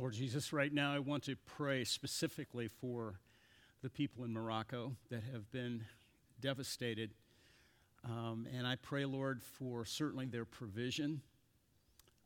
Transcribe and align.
Lord 0.00 0.14
Jesus, 0.14 0.50
right 0.50 0.72
now 0.72 0.94
I 0.94 0.98
want 0.98 1.24
to 1.24 1.36
pray 1.36 1.84
specifically 1.84 2.68
for 2.68 3.20
the 3.82 3.90
people 3.90 4.24
in 4.24 4.32
Morocco 4.32 4.96
that 5.10 5.22
have 5.30 5.52
been 5.52 5.84
devastated. 6.40 7.10
Um, 8.02 8.48
and 8.50 8.66
I 8.66 8.76
pray, 8.76 9.04
Lord, 9.04 9.42
for 9.42 9.84
certainly 9.84 10.24
their 10.24 10.46
provision, 10.46 11.20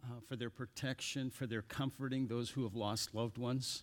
uh, 0.05 0.21
for 0.29 0.37
their 0.37 0.51
protection, 0.51 1.30
for 1.30 1.48
their 1.48 1.62
comforting 1.62 2.29
those 2.29 2.48
who 2.48 2.62
have 2.62 2.77
lost 2.77 3.12
loved 3.12 3.39
ones. 3.39 3.82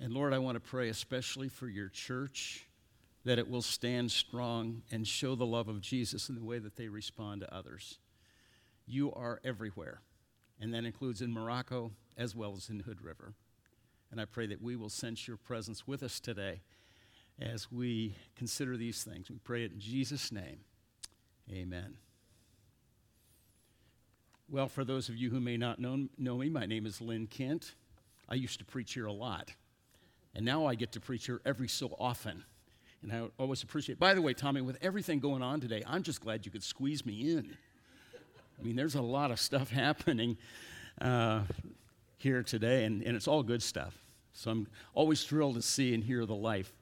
And 0.00 0.12
Lord, 0.12 0.34
I 0.34 0.38
want 0.38 0.56
to 0.56 0.60
pray 0.60 0.88
especially 0.88 1.48
for 1.48 1.68
your 1.68 1.88
church 1.88 2.66
that 3.24 3.38
it 3.38 3.48
will 3.48 3.62
stand 3.62 4.10
strong 4.10 4.82
and 4.90 5.06
show 5.06 5.36
the 5.36 5.46
love 5.46 5.68
of 5.68 5.80
Jesus 5.80 6.28
in 6.28 6.34
the 6.34 6.44
way 6.44 6.58
that 6.58 6.74
they 6.74 6.88
respond 6.88 7.42
to 7.42 7.54
others. 7.54 8.00
You 8.84 9.12
are 9.12 9.40
everywhere, 9.44 10.00
and 10.60 10.74
that 10.74 10.84
includes 10.84 11.22
in 11.22 11.32
Morocco 11.32 11.92
as 12.16 12.34
well 12.34 12.54
as 12.56 12.68
in 12.68 12.80
Hood 12.80 13.02
River. 13.02 13.34
And 14.10 14.20
I 14.20 14.24
pray 14.24 14.46
that 14.46 14.62
we 14.62 14.76
will 14.76 14.88
sense 14.88 15.26
your 15.26 15.36
presence 15.36 15.86
with 15.86 16.02
us 16.02 16.20
today 16.20 16.60
as 17.40 17.70
we 17.70 18.14
consider 18.36 18.76
these 18.76 19.04
things. 19.04 19.30
We 19.30 19.38
pray 19.38 19.64
it 19.64 19.72
in 19.72 19.80
Jesus' 19.80 20.32
name. 20.32 20.60
Amen. 21.52 21.96
Well, 24.48 24.68
for 24.68 24.84
those 24.84 25.08
of 25.08 25.16
you 25.16 25.30
who 25.30 25.40
may 25.40 25.56
not 25.56 25.80
know, 25.80 26.08
know 26.16 26.38
me, 26.38 26.48
my 26.48 26.66
name 26.66 26.86
is 26.86 27.00
Lynn 27.00 27.26
Kent. 27.26 27.74
I 28.28 28.34
used 28.34 28.58
to 28.60 28.64
preach 28.64 28.94
here 28.94 29.06
a 29.06 29.12
lot, 29.12 29.52
and 30.34 30.44
now 30.44 30.66
I 30.66 30.76
get 30.76 30.92
to 30.92 31.00
preach 31.00 31.26
here 31.26 31.40
every 31.44 31.68
so 31.68 31.96
often. 31.98 32.44
And 33.02 33.12
I 33.12 33.28
always 33.38 33.62
appreciate. 33.62 33.98
By 33.98 34.14
the 34.14 34.22
way, 34.22 34.34
Tommy, 34.34 34.60
with 34.60 34.78
everything 34.80 35.20
going 35.20 35.42
on 35.42 35.60
today, 35.60 35.82
I'm 35.86 36.02
just 36.02 36.20
glad 36.20 36.46
you 36.46 36.52
could 36.52 36.62
squeeze 36.62 37.04
me 37.04 37.32
in. 37.32 37.56
I 38.58 38.62
mean, 38.62 38.74
there's 38.74 38.94
a 38.94 39.02
lot 39.02 39.30
of 39.30 39.38
stuff 39.38 39.70
happening. 39.70 40.38
Uh, 41.00 41.42
here 42.16 42.42
today, 42.42 42.84
and, 42.84 43.02
and 43.02 43.16
it's 43.16 43.28
all 43.28 43.42
good 43.42 43.62
stuff. 43.62 43.96
So 44.32 44.50
I'm 44.50 44.66
always 44.94 45.24
thrilled 45.24 45.56
to 45.56 45.62
see 45.62 45.94
and 45.94 46.04
hear 46.04 46.26
the 46.26 46.34
life 46.34 46.72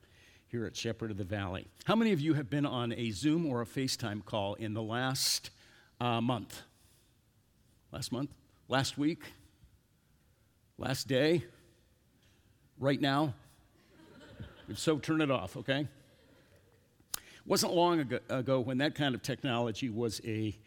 here 0.46 0.66
at 0.66 0.76
Shepherd 0.76 1.10
of 1.10 1.16
the 1.16 1.24
Valley. 1.24 1.66
How 1.84 1.96
many 1.96 2.12
of 2.12 2.20
you 2.20 2.34
have 2.34 2.50
been 2.50 2.66
on 2.66 2.92
a 2.92 3.10
Zoom 3.10 3.46
or 3.46 3.62
a 3.62 3.66
FaceTime 3.66 4.24
call 4.24 4.54
in 4.54 4.74
the 4.74 4.82
last 4.82 5.50
uh, 6.00 6.20
month? 6.20 6.62
Last 7.92 8.12
month? 8.12 8.30
Last 8.68 8.98
week? 8.98 9.22
Last 10.78 11.06
day? 11.08 11.44
Right 12.78 13.00
now? 13.00 13.34
if 14.68 14.78
so, 14.78 14.98
turn 14.98 15.20
it 15.20 15.30
off, 15.30 15.56
okay? 15.56 15.88
It 17.16 17.46
wasn't 17.46 17.74
long 17.74 18.00
ago, 18.00 18.18
ago 18.28 18.60
when 18.60 18.78
that 18.78 18.94
kind 18.94 19.14
of 19.14 19.22
technology 19.22 19.90
was 19.90 20.20
a 20.24 20.58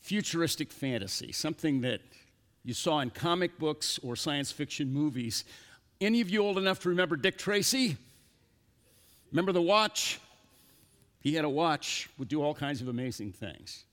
futuristic 0.00 0.72
fantasy, 0.72 1.32
something 1.32 1.82
that 1.82 2.00
you 2.64 2.74
saw 2.74 3.00
in 3.00 3.10
comic 3.10 3.58
books 3.58 3.98
or 4.02 4.16
science 4.16 4.52
fiction 4.52 4.92
movies. 4.92 5.44
Any 6.00 6.20
of 6.20 6.30
you 6.30 6.42
old 6.42 6.58
enough 6.58 6.80
to 6.80 6.90
remember 6.90 7.16
Dick 7.16 7.38
Tracy? 7.38 7.96
Remember 9.32 9.52
the 9.52 9.62
watch? 9.62 10.20
He 11.20 11.34
had 11.34 11.44
a 11.44 11.48
watch, 11.48 12.08
would 12.18 12.28
do 12.28 12.42
all 12.42 12.54
kinds 12.54 12.80
of 12.80 12.88
amazing 12.88 13.32
things. 13.32 13.84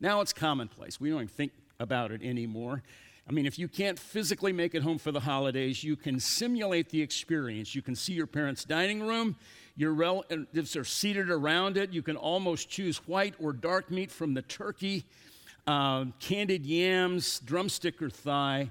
Now 0.00 0.20
it's 0.20 0.32
commonplace. 0.32 1.00
We 1.00 1.10
don't 1.10 1.18
even 1.18 1.28
think 1.28 1.52
about 1.80 2.12
it 2.12 2.22
anymore. 2.22 2.82
I 3.28 3.32
mean, 3.32 3.46
if 3.46 3.58
you 3.58 3.68
can't 3.68 3.98
physically 3.98 4.52
make 4.52 4.74
it 4.74 4.82
home 4.82 4.98
for 4.98 5.10
the 5.10 5.20
holidays, 5.20 5.82
you 5.82 5.96
can 5.96 6.20
simulate 6.20 6.90
the 6.90 7.00
experience. 7.00 7.74
You 7.74 7.80
can 7.80 7.96
see 7.96 8.12
your 8.12 8.26
parents' 8.26 8.64
dining 8.64 9.02
room, 9.02 9.36
your 9.76 9.92
relatives 9.92 10.76
uh, 10.76 10.80
are 10.80 10.84
seated 10.84 11.30
around 11.30 11.76
it. 11.76 11.90
You 11.90 12.02
can 12.02 12.16
almost 12.16 12.68
choose 12.68 12.98
white 13.08 13.34
or 13.40 13.52
dark 13.52 13.90
meat 13.90 14.10
from 14.10 14.34
the 14.34 14.42
turkey 14.42 15.04
uh, 15.66 16.06
candied 16.20 16.64
yams, 16.66 17.40
drumstick 17.40 18.00
or 18.02 18.10
thigh. 18.10 18.70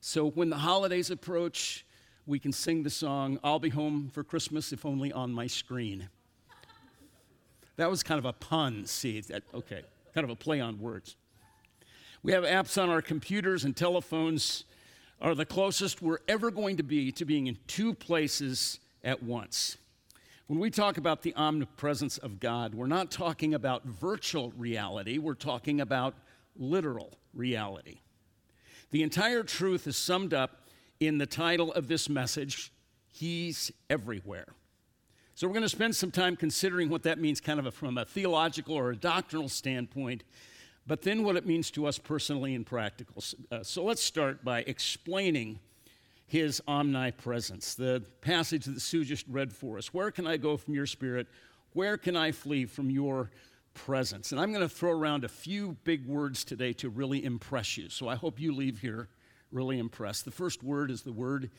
So 0.00 0.30
when 0.30 0.50
the 0.50 0.58
holidays 0.58 1.10
approach, 1.10 1.84
we 2.26 2.38
can 2.38 2.52
sing 2.52 2.82
the 2.82 2.90
song, 2.90 3.40
I'll 3.42 3.58
Be 3.58 3.70
Home 3.70 4.10
for 4.12 4.22
Christmas 4.22 4.72
if 4.72 4.84
only 4.86 5.12
on 5.12 5.32
my 5.32 5.46
screen. 5.46 6.08
That 7.76 7.90
was 7.90 8.02
kind 8.02 8.18
of 8.18 8.24
a 8.24 8.32
pun, 8.32 8.86
see, 8.86 9.20
that, 9.22 9.42
okay, 9.54 9.82
kind 10.14 10.24
of 10.24 10.30
a 10.30 10.36
play 10.36 10.60
on 10.60 10.80
words. 10.80 11.16
We 12.22 12.32
have 12.32 12.44
apps 12.44 12.80
on 12.80 12.88
our 12.90 13.00
computers 13.00 13.64
and 13.64 13.76
telephones 13.76 14.64
are 15.20 15.34
the 15.34 15.46
closest 15.46 16.02
we're 16.02 16.18
ever 16.28 16.50
going 16.50 16.76
to 16.76 16.82
be 16.82 17.10
to 17.12 17.24
being 17.24 17.46
in 17.46 17.56
two 17.66 17.94
places 17.94 18.78
at 19.02 19.22
once. 19.22 19.76
When 20.48 20.58
we 20.58 20.70
talk 20.70 20.96
about 20.96 21.22
the 21.22 21.34
omnipresence 21.34 22.18
of 22.18 22.40
God, 22.40 22.74
we're 22.74 22.86
not 22.86 23.10
talking 23.10 23.54
about 23.54 23.84
virtual 23.84 24.52
reality, 24.56 25.18
we're 25.18 25.34
talking 25.34 25.80
about 25.80 26.14
literal 26.58 27.18
reality. 27.34 28.00
The 28.90 29.02
entire 29.02 29.42
truth 29.42 29.86
is 29.86 29.96
summed 29.96 30.34
up 30.34 30.68
in 31.00 31.18
the 31.18 31.26
title 31.26 31.72
of 31.72 31.88
this 31.88 32.08
message 32.08 32.72
He's 33.12 33.72
Everywhere. 33.90 34.46
So, 35.34 35.46
we're 35.46 35.52
going 35.52 35.62
to 35.62 35.68
spend 35.68 35.94
some 35.94 36.10
time 36.10 36.36
considering 36.36 36.88
what 36.88 37.04
that 37.04 37.20
means, 37.20 37.40
kind 37.40 37.60
of 37.60 37.66
a, 37.66 37.70
from 37.70 37.96
a 37.96 38.04
theological 38.04 38.74
or 38.74 38.90
a 38.90 38.96
doctrinal 38.96 39.48
standpoint, 39.48 40.24
but 40.86 41.02
then 41.02 41.22
what 41.22 41.36
it 41.36 41.46
means 41.46 41.70
to 41.72 41.86
us 41.86 41.98
personally 41.98 42.54
and 42.54 42.66
practical. 42.66 43.22
Uh, 43.50 43.62
so, 43.62 43.84
let's 43.84 44.02
start 44.02 44.44
by 44.44 44.60
explaining 44.60 45.60
his 46.26 46.62
omnipresence. 46.68 47.74
The 47.74 48.02
passage 48.20 48.66
that 48.66 48.80
Sue 48.80 49.04
just 49.04 49.26
read 49.28 49.52
for 49.52 49.78
us. 49.78 49.94
Where 49.94 50.10
can 50.10 50.26
I 50.26 50.36
go 50.36 50.56
from 50.56 50.74
your 50.74 50.86
spirit? 50.86 51.26
Where 51.72 51.96
can 51.96 52.16
I 52.16 52.32
flee 52.32 52.66
from 52.66 52.90
your 52.90 53.30
presence. 53.78 54.32
And 54.32 54.40
I'm 54.40 54.52
going 54.52 54.68
to 54.68 54.68
throw 54.68 54.90
around 54.90 55.24
a 55.24 55.28
few 55.28 55.76
big 55.84 56.06
words 56.06 56.44
today 56.44 56.72
to 56.74 56.90
really 56.90 57.24
impress 57.24 57.78
you. 57.78 57.88
So 57.88 58.08
I 58.08 58.16
hope 58.16 58.40
you 58.40 58.52
leave 58.52 58.80
here 58.80 59.08
really 59.52 59.78
impressed. 59.78 60.24
The 60.24 60.30
first 60.30 60.62
word 60.62 60.90
is 60.90 61.02
the 61.02 61.12
word 61.12 61.50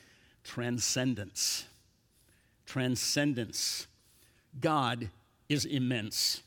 transcendence. 0.44 1.66
Transcendence. 2.66 3.88
God 4.59 5.09
is 5.47 5.66
immense. 5.66 6.44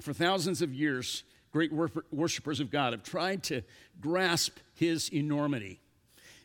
For 0.00 0.12
thousands 0.12 0.62
of 0.62 0.72
years, 0.72 1.24
great 1.52 1.72
worshipers 2.10 2.58
of 2.58 2.70
God 2.70 2.92
have 2.94 3.02
tried 3.02 3.42
to 3.44 3.62
grasp 4.00 4.58
his 4.74 5.12
enormity. 5.12 5.78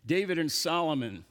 David 0.06 0.38
and 0.38 0.51
Solomon 0.51 1.24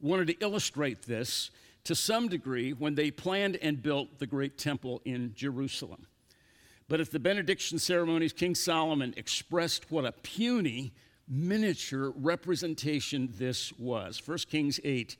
wanted 0.00 0.26
to 0.28 0.36
illustrate 0.40 1.02
this 1.02 1.50
to 1.84 1.94
some 1.94 2.28
degree 2.28 2.72
when 2.72 2.94
they 2.94 3.10
planned 3.10 3.56
and 3.62 3.82
built 3.82 4.18
the 4.18 4.26
great 4.26 4.58
temple 4.58 5.00
in 5.04 5.32
Jerusalem. 5.34 6.06
But 6.90 7.00
at 7.00 7.12
the 7.12 7.20
benediction 7.20 7.78
ceremonies, 7.78 8.32
King 8.32 8.56
Solomon 8.56 9.14
expressed 9.16 9.92
what 9.92 10.04
a 10.04 10.10
puny, 10.10 10.92
miniature 11.28 12.12
representation 12.16 13.32
this 13.38 13.72
was. 13.78 14.20
1 14.26 14.38
Kings 14.50 14.80
8 14.82 15.16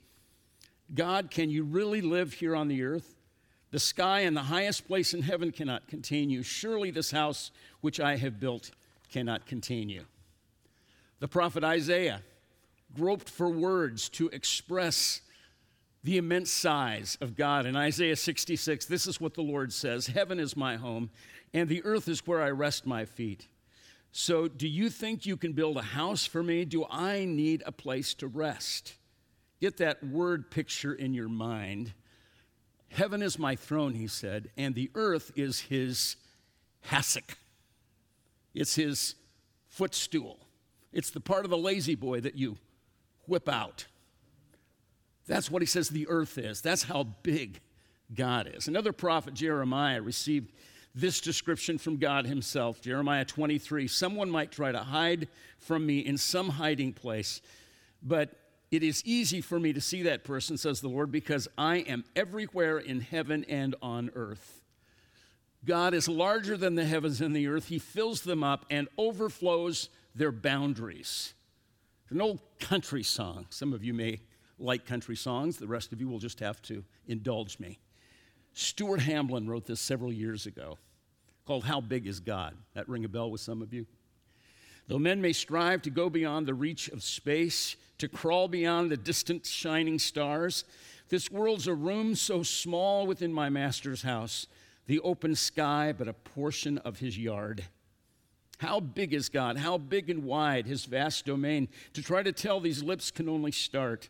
God, 0.93 1.31
can 1.31 1.49
you 1.49 1.63
really 1.63 2.01
live 2.01 2.33
here 2.33 2.57
on 2.57 2.67
the 2.67 2.83
earth? 2.83 3.15
The 3.69 3.79
sky 3.79 4.19
and 4.19 4.35
the 4.35 4.41
highest 4.41 4.85
place 4.85 5.13
in 5.13 5.21
heaven 5.21 5.53
cannot 5.53 5.87
contain 5.87 6.29
you. 6.29 6.43
Surely 6.43 6.91
this 6.91 7.11
house 7.11 7.51
which 7.79 8.01
I 8.01 8.17
have 8.17 8.37
built 8.37 8.71
cannot 9.09 9.45
contain 9.45 9.87
you. 9.87 10.03
The 11.21 11.29
prophet 11.29 11.63
Isaiah 11.63 12.21
groped 12.93 13.29
for 13.29 13.49
words 13.49 14.09
to 14.09 14.27
express 14.33 15.21
the 16.03 16.17
immense 16.17 16.51
size 16.51 17.17
of 17.21 17.35
God. 17.35 17.65
In 17.65 17.75
Isaiah 17.75 18.15
66, 18.15 18.85
this 18.85 19.05
is 19.05 19.21
what 19.21 19.33
the 19.33 19.41
Lord 19.41 19.71
says 19.71 20.07
Heaven 20.07 20.39
is 20.39 20.57
my 20.57 20.77
home, 20.77 21.09
and 21.53 21.69
the 21.69 21.83
earth 21.83 22.07
is 22.07 22.25
where 22.25 22.41
I 22.41 22.49
rest 22.49 22.85
my 22.85 23.05
feet. 23.05 23.47
So, 24.11 24.47
do 24.47 24.67
you 24.67 24.89
think 24.89 25.25
you 25.25 25.37
can 25.37 25.53
build 25.53 25.77
a 25.77 25.81
house 25.81 26.25
for 26.25 26.43
me? 26.43 26.65
Do 26.65 26.85
I 26.89 27.25
need 27.25 27.63
a 27.65 27.71
place 27.71 28.13
to 28.15 28.27
rest? 28.27 28.95
Get 29.61 29.77
that 29.77 30.03
word 30.03 30.51
picture 30.51 30.93
in 30.93 31.13
your 31.13 31.29
mind. 31.29 31.93
Heaven 32.89 33.21
is 33.21 33.39
my 33.39 33.55
throne, 33.55 33.93
he 33.93 34.07
said, 34.07 34.49
and 34.57 34.75
the 34.75 34.91
earth 34.95 35.31
is 35.35 35.61
his 35.61 36.17
hassock. 36.89 37.35
It's 38.53 38.75
his 38.75 39.15
footstool. 39.69 40.39
It's 40.91 41.11
the 41.11 41.21
part 41.21 41.45
of 41.45 41.51
the 41.51 41.57
lazy 41.57 41.95
boy 41.95 42.19
that 42.21 42.35
you 42.35 42.57
whip 43.27 43.47
out. 43.47 43.85
That's 45.31 45.49
what 45.49 45.61
he 45.61 45.65
says 45.65 45.87
the 45.87 46.09
earth 46.09 46.37
is. 46.37 46.59
That's 46.59 46.83
how 46.83 47.03
big 47.23 47.61
God 48.13 48.51
is. 48.53 48.67
Another 48.67 48.91
prophet, 48.91 49.33
Jeremiah, 49.33 50.01
received 50.01 50.51
this 50.93 51.21
description 51.21 51.77
from 51.77 51.95
God 51.95 52.25
Himself. 52.25 52.81
Jeremiah 52.81 53.23
23 53.23 53.87
Someone 53.87 54.29
might 54.29 54.51
try 54.51 54.73
to 54.73 54.79
hide 54.79 55.29
from 55.57 55.85
me 55.85 55.99
in 55.99 56.17
some 56.17 56.49
hiding 56.49 56.91
place, 56.91 57.39
but 58.03 58.31
it 58.71 58.83
is 58.83 59.01
easy 59.05 59.39
for 59.39 59.57
me 59.57 59.71
to 59.71 59.79
see 59.79 60.03
that 60.03 60.25
person, 60.25 60.57
says 60.57 60.81
the 60.81 60.89
Lord, 60.89 61.13
because 61.13 61.47
I 61.57 61.77
am 61.77 62.03
everywhere 62.13 62.77
in 62.77 62.99
heaven 62.99 63.45
and 63.47 63.73
on 63.81 64.11
earth. 64.13 64.61
God 65.63 65.93
is 65.93 66.09
larger 66.09 66.57
than 66.57 66.75
the 66.75 66.83
heavens 66.83 67.21
and 67.21 67.33
the 67.33 67.47
earth. 67.47 67.69
He 67.69 67.79
fills 67.79 68.23
them 68.23 68.43
up 68.43 68.65
and 68.69 68.89
overflows 68.97 69.87
their 70.13 70.33
boundaries. 70.33 71.35
It's 72.03 72.11
an 72.11 72.19
old 72.19 72.41
country 72.59 73.03
song. 73.03 73.45
Some 73.49 73.71
of 73.71 73.81
you 73.81 73.93
may 73.93 74.19
like 74.61 74.85
country 74.85 75.15
songs, 75.15 75.57
the 75.57 75.67
rest 75.67 75.91
of 75.91 75.99
you 75.99 76.07
will 76.07 76.19
just 76.19 76.39
have 76.39 76.61
to 76.63 76.83
indulge 77.07 77.59
me. 77.59 77.79
Stuart 78.53 78.99
Hamblen 78.99 79.47
wrote 79.47 79.65
this 79.65 79.81
several 79.81 80.11
years 80.11 80.45
ago 80.45 80.77
called 81.45 81.63
How 81.63 81.81
Big 81.81 82.07
is 82.07 82.19
God? 82.19 82.55
That 82.75 82.87
ring 82.87 83.05
a 83.05 83.09
bell 83.09 83.31
with 83.31 83.41
some 83.41 83.61
of 83.61 83.73
you? 83.73 83.85
Though 84.87 84.99
men 84.99 85.21
may 85.21 85.33
strive 85.33 85.81
to 85.83 85.89
go 85.89 86.09
beyond 86.09 86.47
the 86.47 86.53
reach 86.53 86.89
of 86.89 87.03
space, 87.03 87.77
to 87.97 88.07
crawl 88.07 88.47
beyond 88.47 88.91
the 88.91 88.97
distant 88.97 89.45
shining 89.45 89.99
stars, 89.99 90.65
this 91.09 91.31
world's 91.31 91.67
a 91.67 91.73
room 91.73 92.15
so 92.15 92.43
small 92.43 93.05
within 93.05 93.31
my 93.31 93.49
master's 93.49 94.01
house, 94.01 94.47
the 94.87 94.99
open 95.01 95.35
sky 95.35 95.93
but 95.97 96.07
a 96.07 96.13
portion 96.13 96.77
of 96.79 96.99
his 96.99 97.17
yard. 97.17 97.65
How 98.57 98.79
big 98.79 99.13
is 99.13 99.29
God? 99.29 99.57
How 99.57 99.77
big 99.77 100.09
and 100.09 100.23
wide 100.23 100.67
his 100.67 100.85
vast 100.85 101.25
domain? 101.25 101.67
To 101.93 102.03
try 102.03 102.21
to 102.21 102.31
tell 102.31 102.59
these 102.59 102.83
lips 102.83 103.09
can 103.09 103.27
only 103.27 103.51
start. 103.51 104.09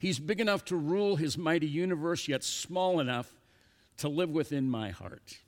He's 0.00 0.18
big 0.18 0.40
enough 0.40 0.64
to 0.64 0.76
rule 0.76 1.16
his 1.16 1.36
mighty 1.36 1.66
universe, 1.66 2.26
yet 2.26 2.42
small 2.42 3.00
enough 3.00 3.30
to 3.98 4.08
live 4.08 4.30
within 4.30 4.66
my 4.68 4.88
heart. 4.88 5.40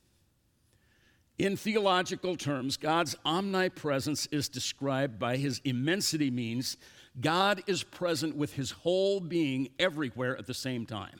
In 1.39 1.57
theological 1.57 2.37
terms, 2.37 2.77
God's 2.77 3.17
omnipresence 3.25 4.27
is 4.27 4.51
described 4.51 5.19
by 5.19 5.39
his 5.39 5.63
immensity, 5.65 6.31
means 6.31 6.77
God 7.19 7.63
is 7.67 7.83
present 7.83 8.37
with 8.37 8.53
his 8.53 8.73
whole 8.73 9.21
being 9.21 9.71
everywhere 9.79 10.37
at 10.37 10.47
the 10.47 10.53
same 10.53 10.85
time. 10.85 11.19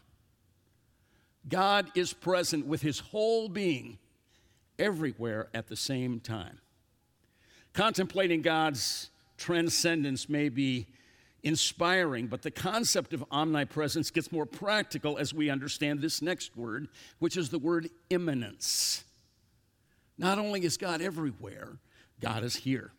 God 1.49 1.91
is 1.95 2.13
present 2.13 2.67
with 2.67 2.83
his 2.83 2.99
whole 2.99 3.49
being 3.49 3.99
everywhere 4.79 5.49
at 5.55 5.69
the 5.69 5.77
same 5.77 6.21
time. 6.21 6.59
Contemplating 7.73 8.43
God's 8.43 9.09
transcendence 9.39 10.29
may 10.29 10.51
be 10.51 10.89
inspiring, 11.43 12.27
but 12.29 12.43
the 12.43 12.51
concept 12.51 13.13
of 13.13 13.25
omnipresence 13.31 14.11
gets 14.11 14.31
more 14.31 14.47
practical 14.47 15.19
as 15.19 15.35
we 15.35 15.51
understand 15.51 16.01
this 16.01 16.23
next 16.23 16.57
word, 16.57 16.89
which 17.19 17.37
is 17.37 17.51
the 17.51 17.59
word 17.59 17.89
immanence. 18.11 19.05
Not 20.19 20.39
only 20.39 20.65
is 20.65 20.77
God 20.77 21.01
everywhere, 21.01 21.79
God 22.21 22.45
is 22.45 22.57
here. 22.57 22.93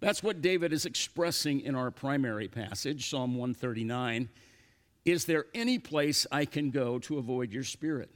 That's 0.00 0.22
what 0.22 0.42
David 0.42 0.72
is 0.72 0.84
expressing 0.84 1.60
in 1.60 1.74
our 1.74 1.90
primary 1.90 2.48
passage, 2.48 3.08
Psalm 3.08 3.36
139. 3.36 4.28
Is 5.04 5.24
there 5.24 5.46
any 5.54 5.78
place 5.78 6.26
I 6.32 6.44
can 6.44 6.70
go 6.70 6.98
to 7.00 7.18
avoid 7.18 7.52
your 7.52 7.64
spirit, 7.64 8.10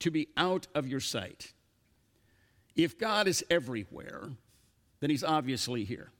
to 0.00 0.10
be 0.10 0.28
out 0.36 0.66
of 0.74 0.88
your 0.88 1.00
sight? 1.00 1.52
If 2.74 2.98
God 2.98 3.28
is 3.28 3.44
everywhere, 3.48 4.30
then 5.00 5.10
he's 5.10 5.24
obviously 5.24 5.84
here. 5.84 6.10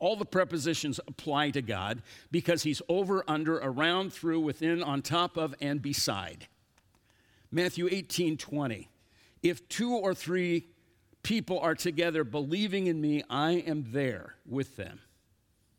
All 0.00 0.16
the 0.16 0.24
prepositions 0.24 1.00
apply 1.06 1.50
to 1.50 1.62
God 1.62 2.02
because 2.30 2.62
he's 2.62 2.82
over, 2.88 3.24
under, 3.28 3.56
around, 3.56 4.12
through, 4.12 4.40
within, 4.40 4.82
on 4.82 5.02
top 5.02 5.36
of, 5.36 5.54
and 5.60 5.80
beside. 5.80 6.46
Matthew 7.50 7.88
18 7.90 8.36
20. 8.36 8.88
If 9.42 9.68
two 9.68 9.94
or 9.94 10.14
three 10.14 10.66
people 11.22 11.58
are 11.60 11.74
together 11.74 12.24
believing 12.24 12.86
in 12.86 13.00
me, 13.00 13.22
I 13.28 13.52
am 13.52 13.86
there 13.92 14.34
with 14.46 14.76
them. 14.76 15.00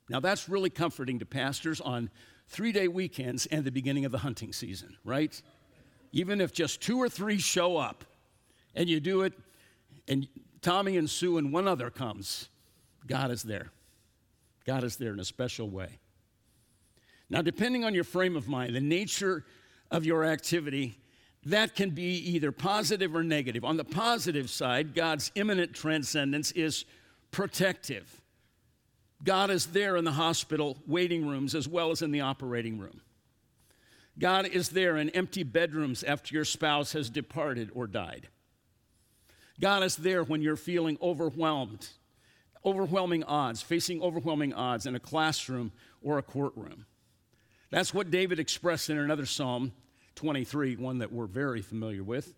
Now, 0.09 0.19
that's 0.19 0.47
really 0.47 0.69
comforting 0.69 1.19
to 1.19 1.25
pastors 1.25 1.81
on 1.81 2.09
three 2.47 2.71
day 2.71 2.87
weekends 2.87 3.45
and 3.47 3.65
the 3.65 3.71
beginning 3.71 4.05
of 4.05 4.11
the 4.11 4.19
hunting 4.19 4.53
season, 4.53 4.97
right? 5.03 5.39
Even 6.11 6.41
if 6.41 6.53
just 6.53 6.81
two 6.81 6.97
or 6.97 7.09
three 7.09 7.37
show 7.37 7.77
up 7.77 8.05
and 8.75 8.87
you 8.87 8.99
do 8.99 9.21
it, 9.21 9.33
and 10.07 10.27
Tommy 10.61 10.97
and 10.97 11.09
Sue 11.09 11.37
and 11.37 11.51
one 11.51 11.67
other 11.67 11.89
comes, 11.89 12.49
God 13.07 13.31
is 13.31 13.43
there. 13.43 13.71
God 14.65 14.83
is 14.83 14.97
there 14.97 15.13
in 15.13 15.19
a 15.19 15.25
special 15.25 15.69
way. 15.69 15.99
Now, 17.29 17.41
depending 17.41 17.83
on 17.83 17.93
your 17.93 18.03
frame 18.03 18.35
of 18.35 18.47
mind, 18.47 18.75
the 18.75 18.81
nature 18.81 19.45
of 19.91 20.05
your 20.05 20.25
activity, 20.25 20.97
that 21.45 21.75
can 21.75 21.91
be 21.91 22.17
either 22.17 22.51
positive 22.51 23.15
or 23.15 23.23
negative. 23.23 23.63
On 23.63 23.77
the 23.77 23.83
positive 23.83 24.49
side, 24.49 24.95
God's 24.95 25.31
immanent 25.35 25.73
transcendence 25.73 26.51
is 26.51 26.85
protective. 27.31 28.21
God 29.23 29.49
is 29.49 29.67
there 29.67 29.95
in 29.95 30.05
the 30.05 30.11
hospital 30.11 30.77
waiting 30.87 31.27
rooms 31.27 31.55
as 31.55 31.67
well 31.67 31.91
as 31.91 32.01
in 32.01 32.11
the 32.11 32.21
operating 32.21 32.79
room. 32.79 33.01
God 34.17 34.47
is 34.47 34.69
there 34.69 34.97
in 34.97 35.09
empty 35.09 35.43
bedrooms 35.43 36.03
after 36.03 36.33
your 36.33 36.45
spouse 36.45 36.93
has 36.93 37.09
departed 37.09 37.69
or 37.73 37.85
died. 37.85 38.29
God 39.59 39.83
is 39.83 39.97
there 39.97 40.23
when 40.23 40.41
you're 40.41 40.55
feeling 40.55 40.97
overwhelmed, 41.01 41.87
overwhelming 42.65 43.23
odds, 43.23 43.61
facing 43.61 44.01
overwhelming 44.01 44.53
odds 44.53 44.85
in 44.85 44.95
a 44.95 44.99
classroom 44.99 45.71
or 46.01 46.17
a 46.17 46.23
courtroom. 46.23 46.85
That's 47.69 47.93
what 47.93 48.11
David 48.11 48.39
expressed 48.39 48.89
in 48.89 48.97
another 48.97 49.25
psalm 49.25 49.73
23, 50.15 50.77
one 50.77 50.99
that 50.99 51.11
we're 51.11 51.25
very 51.25 51.61
familiar 51.61 52.03
with. 52.03 52.33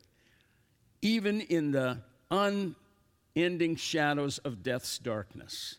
Even 1.01 1.41
in 1.41 1.71
the 1.71 1.99
unending 2.31 3.75
shadows 3.75 4.39
of 4.39 4.63
death's 4.63 4.97
darkness, 4.97 5.75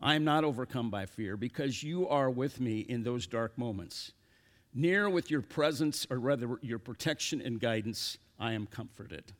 I 0.00 0.14
am 0.14 0.24
not 0.24 0.44
overcome 0.44 0.90
by 0.90 1.06
fear 1.06 1.36
because 1.36 1.82
you 1.82 2.08
are 2.08 2.30
with 2.30 2.58
me 2.58 2.80
in 2.80 3.02
those 3.02 3.26
dark 3.26 3.58
moments. 3.58 4.12
Near 4.72 5.10
with 5.10 5.30
your 5.30 5.42
presence, 5.42 6.06
or 6.08 6.18
rather 6.18 6.58
your 6.62 6.78
protection 6.78 7.42
and 7.42 7.60
guidance, 7.60 8.16
I 8.38 8.52
am 8.52 8.66
comforted. 8.66 9.32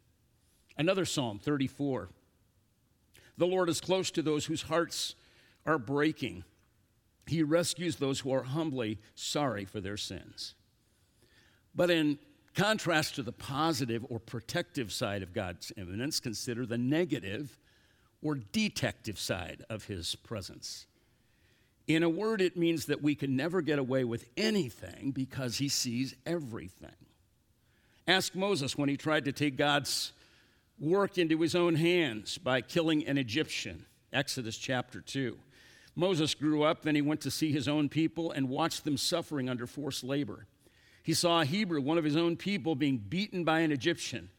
Another 0.76 1.04
Psalm 1.04 1.38
34. 1.38 2.10
The 3.40 3.46
Lord 3.46 3.70
is 3.70 3.80
close 3.80 4.10
to 4.10 4.20
those 4.20 4.44
whose 4.44 4.60
hearts 4.60 5.14
are 5.64 5.78
breaking. 5.78 6.44
He 7.26 7.42
rescues 7.42 7.96
those 7.96 8.20
who 8.20 8.34
are 8.34 8.42
humbly 8.42 8.98
sorry 9.14 9.64
for 9.64 9.80
their 9.80 9.96
sins. 9.96 10.54
But 11.74 11.90
in 11.90 12.18
contrast 12.54 13.14
to 13.14 13.22
the 13.22 13.32
positive 13.32 14.04
or 14.10 14.18
protective 14.18 14.92
side 14.92 15.22
of 15.22 15.32
God's 15.32 15.72
immanence, 15.78 16.20
consider 16.20 16.66
the 16.66 16.76
negative 16.76 17.58
or 18.20 18.34
detective 18.34 19.18
side 19.18 19.64
of 19.70 19.84
his 19.84 20.16
presence. 20.16 20.84
In 21.86 22.02
a 22.02 22.10
word, 22.10 22.42
it 22.42 22.58
means 22.58 22.84
that 22.86 23.02
we 23.02 23.14
can 23.14 23.36
never 23.36 23.62
get 23.62 23.78
away 23.78 24.04
with 24.04 24.26
anything 24.36 25.12
because 25.12 25.56
he 25.56 25.70
sees 25.70 26.14
everything. 26.26 26.90
Ask 28.06 28.34
Moses 28.34 28.76
when 28.76 28.90
he 28.90 28.98
tried 28.98 29.24
to 29.24 29.32
take 29.32 29.56
God's 29.56 30.12
work 30.80 31.18
into 31.18 31.40
his 31.40 31.54
own 31.54 31.74
hands 31.74 32.38
by 32.38 32.62
killing 32.62 33.06
an 33.06 33.18
Egyptian, 33.18 33.84
Exodus 34.12 34.56
chapter 34.56 35.00
2. 35.00 35.38
Moses 35.94 36.34
grew 36.34 36.62
up, 36.62 36.82
then 36.82 36.94
he 36.94 37.02
went 37.02 37.20
to 37.20 37.30
see 37.30 37.52
his 37.52 37.68
own 37.68 37.88
people 37.88 38.30
and 38.30 38.48
watched 38.48 38.84
them 38.84 38.96
suffering 38.96 39.48
under 39.48 39.66
forced 39.66 40.02
labor. 40.02 40.46
He 41.02 41.12
saw 41.12 41.40
a 41.40 41.44
Hebrew, 41.44 41.80
one 41.80 41.98
of 41.98 42.04
his 42.04 42.16
own 42.16 42.36
people, 42.36 42.74
being 42.74 42.96
beaten 42.96 43.44
by 43.44 43.60
an 43.60 43.72
Egyptian. 43.72 44.30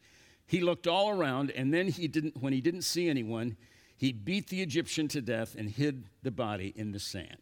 He 0.46 0.60
looked 0.60 0.86
all 0.86 1.10
around, 1.10 1.50
and 1.52 1.72
then 1.72 1.88
he 1.88 2.08
didn't, 2.08 2.42
when 2.42 2.52
he 2.52 2.60
didn't 2.60 2.82
see 2.82 3.08
anyone, 3.08 3.56
he 3.96 4.12
beat 4.12 4.48
the 4.48 4.62
Egyptian 4.62 5.06
to 5.08 5.20
death 5.20 5.54
and 5.56 5.70
hid 5.70 6.04
the 6.22 6.30
body 6.30 6.72
in 6.74 6.90
the 6.92 6.98
sand. 6.98 7.38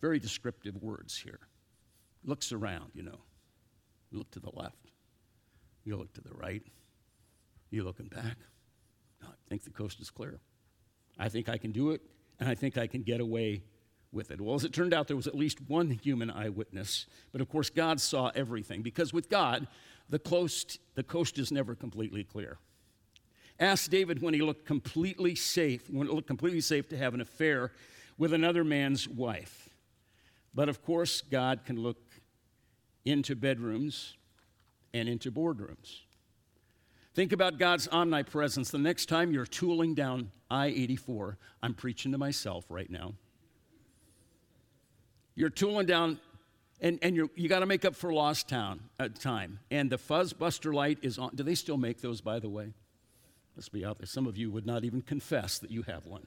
Very 0.00 0.18
descriptive 0.18 0.76
words 0.82 1.16
here. 1.16 1.40
Looks 2.24 2.52
around, 2.52 2.90
you 2.94 3.02
know. 3.02 3.20
Look 4.12 4.30
to 4.32 4.40
the 4.40 4.50
left. 4.52 4.92
You 5.84 5.96
look 5.96 6.12
to 6.14 6.20
the 6.20 6.34
right. 6.34 6.62
You 7.70 7.84
looking 7.84 8.08
back. 8.08 8.36
No, 9.22 9.28
I 9.28 9.48
think 9.48 9.64
the 9.64 9.70
coast 9.70 10.00
is 10.00 10.10
clear. 10.10 10.40
I 11.18 11.28
think 11.28 11.48
I 11.48 11.58
can 11.58 11.72
do 11.72 11.90
it, 11.90 12.00
and 12.40 12.48
I 12.48 12.54
think 12.54 12.78
I 12.78 12.86
can 12.86 13.02
get 13.02 13.20
away 13.20 13.62
with 14.12 14.30
it. 14.30 14.40
Well, 14.40 14.54
as 14.54 14.64
it 14.64 14.72
turned 14.72 14.94
out, 14.94 15.06
there 15.06 15.16
was 15.16 15.26
at 15.26 15.34
least 15.34 15.58
one 15.68 15.90
human 15.90 16.30
eyewitness, 16.30 17.06
but 17.32 17.40
of 17.40 17.48
course, 17.48 17.68
God 17.68 18.00
saw 18.00 18.30
everything 18.34 18.82
because 18.82 19.12
with 19.12 19.28
God, 19.28 19.66
the 20.08 20.18
coast, 20.18 20.78
the 20.94 21.02
coast 21.02 21.38
is 21.38 21.52
never 21.52 21.74
completely 21.74 22.24
clear. 22.24 22.58
Ask 23.60 23.90
David 23.90 24.22
when 24.22 24.34
he 24.34 24.40
looked 24.40 24.64
completely 24.64 25.34
safe, 25.34 25.90
when 25.90 26.06
it 26.06 26.14
looked 26.14 26.28
completely 26.28 26.60
safe 26.60 26.88
to 26.90 26.96
have 26.96 27.12
an 27.12 27.20
affair 27.20 27.72
with 28.16 28.32
another 28.32 28.64
man's 28.64 29.08
wife. 29.08 29.68
But 30.54 30.68
of 30.68 30.82
course, 30.82 31.20
God 31.20 31.64
can 31.64 31.78
look 31.80 31.98
into 33.04 33.34
bedrooms 33.34 34.16
and 34.94 35.08
into 35.08 35.30
boardrooms. 35.30 36.00
Think 37.14 37.32
about 37.32 37.58
God's 37.58 37.88
omnipresence. 37.88 38.70
The 38.70 38.78
next 38.78 39.06
time 39.06 39.32
you're 39.32 39.46
tooling 39.46 39.94
down 39.94 40.30
I 40.50 40.66
84, 40.66 41.36
I'm 41.62 41.74
preaching 41.74 42.12
to 42.12 42.18
myself 42.18 42.64
right 42.68 42.88
now. 42.88 43.14
You're 45.34 45.50
tooling 45.50 45.86
down, 45.86 46.18
and, 46.80 46.98
and 47.02 47.14
you're, 47.14 47.28
you 47.34 47.48
got 47.48 47.60
to 47.60 47.66
make 47.66 47.84
up 47.84 47.94
for 47.94 48.12
lost 48.12 48.48
town, 48.48 48.80
uh, 48.98 49.08
time. 49.08 49.60
And 49.70 49.90
the 49.90 49.98
Fuzzbuster 49.98 50.72
light 50.72 50.98
is 51.02 51.18
on. 51.18 51.34
Do 51.34 51.42
they 51.42 51.54
still 51.54 51.76
make 51.76 52.00
those, 52.00 52.20
by 52.20 52.38
the 52.38 52.48
way? 52.48 52.72
Let's 53.56 53.68
be 53.68 53.84
out 53.84 53.98
there. 53.98 54.06
Some 54.06 54.26
of 54.26 54.36
you 54.36 54.50
would 54.50 54.66
not 54.66 54.84
even 54.84 55.02
confess 55.02 55.58
that 55.58 55.70
you 55.70 55.82
have 55.82 56.06
one. 56.06 56.26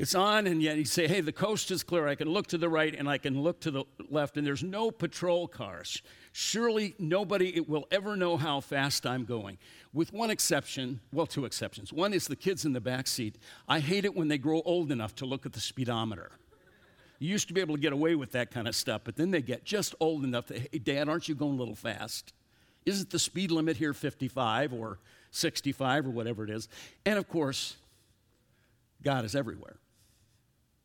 It's 0.00 0.14
on, 0.14 0.46
and 0.46 0.62
yet 0.62 0.78
you 0.78 0.86
say, 0.86 1.06
hey, 1.06 1.20
the 1.20 1.30
coast 1.30 1.70
is 1.70 1.82
clear. 1.82 2.08
I 2.08 2.14
can 2.14 2.30
look 2.30 2.46
to 2.46 2.56
the 2.56 2.70
right 2.70 2.94
and 2.94 3.06
I 3.06 3.18
can 3.18 3.42
look 3.42 3.60
to 3.60 3.70
the 3.70 3.84
left, 4.08 4.38
and 4.38 4.46
there's 4.46 4.62
no 4.62 4.90
patrol 4.90 5.46
cars. 5.46 6.00
Surely 6.32 6.94
nobody 6.98 7.60
will 7.60 7.86
ever 7.90 8.16
know 8.16 8.38
how 8.38 8.60
fast 8.60 9.04
I'm 9.04 9.26
going. 9.26 9.58
With 9.92 10.10
one 10.10 10.30
exception, 10.30 11.00
well, 11.12 11.26
two 11.26 11.44
exceptions. 11.44 11.92
One 11.92 12.14
is 12.14 12.28
the 12.28 12.34
kids 12.34 12.64
in 12.64 12.72
the 12.72 12.80
back 12.80 13.08
seat. 13.08 13.36
I 13.68 13.80
hate 13.80 14.06
it 14.06 14.16
when 14.16 14.28
they 14.28 14.38
grow 14.38 14.62
old 14.64 14.90
enough 14.90 15.14
to 15.16 15.26
look 15.26 15.44
at 15.44 15.52
the 15.52 15.60
speedometer. 15.60 16.30
You 17.18 17.28
used 17.28 17.48
to 17.48 17.52
be 17.52 17.60
able 17.60 17.74
to 17.74 17.80
get 17.82 17.92
away 17.92 18.14
with 18.14 18.32
that 18.32 18.50
kind 18.50 18.66
of 18.66 18.74
stuff, 18.74 19.02
but 19.04 19.16
then 19.16 19.30
they 19.30 19.42
get 19.42 19.66
just 19.66 19.94
old 20.00 20.24
enough 20.24 20.46
that, 20.46 20.66
hey, 20.72 20.78
Dad, 20.78 21.10
aren't 21.10 21.28
you 21.28 21.34
going 21.34 21.56
a 21.56 21.58
little 21.58 21.74
fast? 21.74 22.32
Isn't 22.86 23.10
the 23.10 23.18
speed 23.18 23.50
limit 23.50 23.76
here 23.76 23.92
55 23.92 24.72
or 24.72 24.98
65 25.30 26.06
or 26.06 26.10
whatever 26.10 26.42
it 26.42 26.48
is? 26.48 26.70
And 27.04 27.18
of 27.18 27.28
course, 27.28 27.76
God 29.02 29.26
is 29.26 29.36
everywhere. 29.36 29.76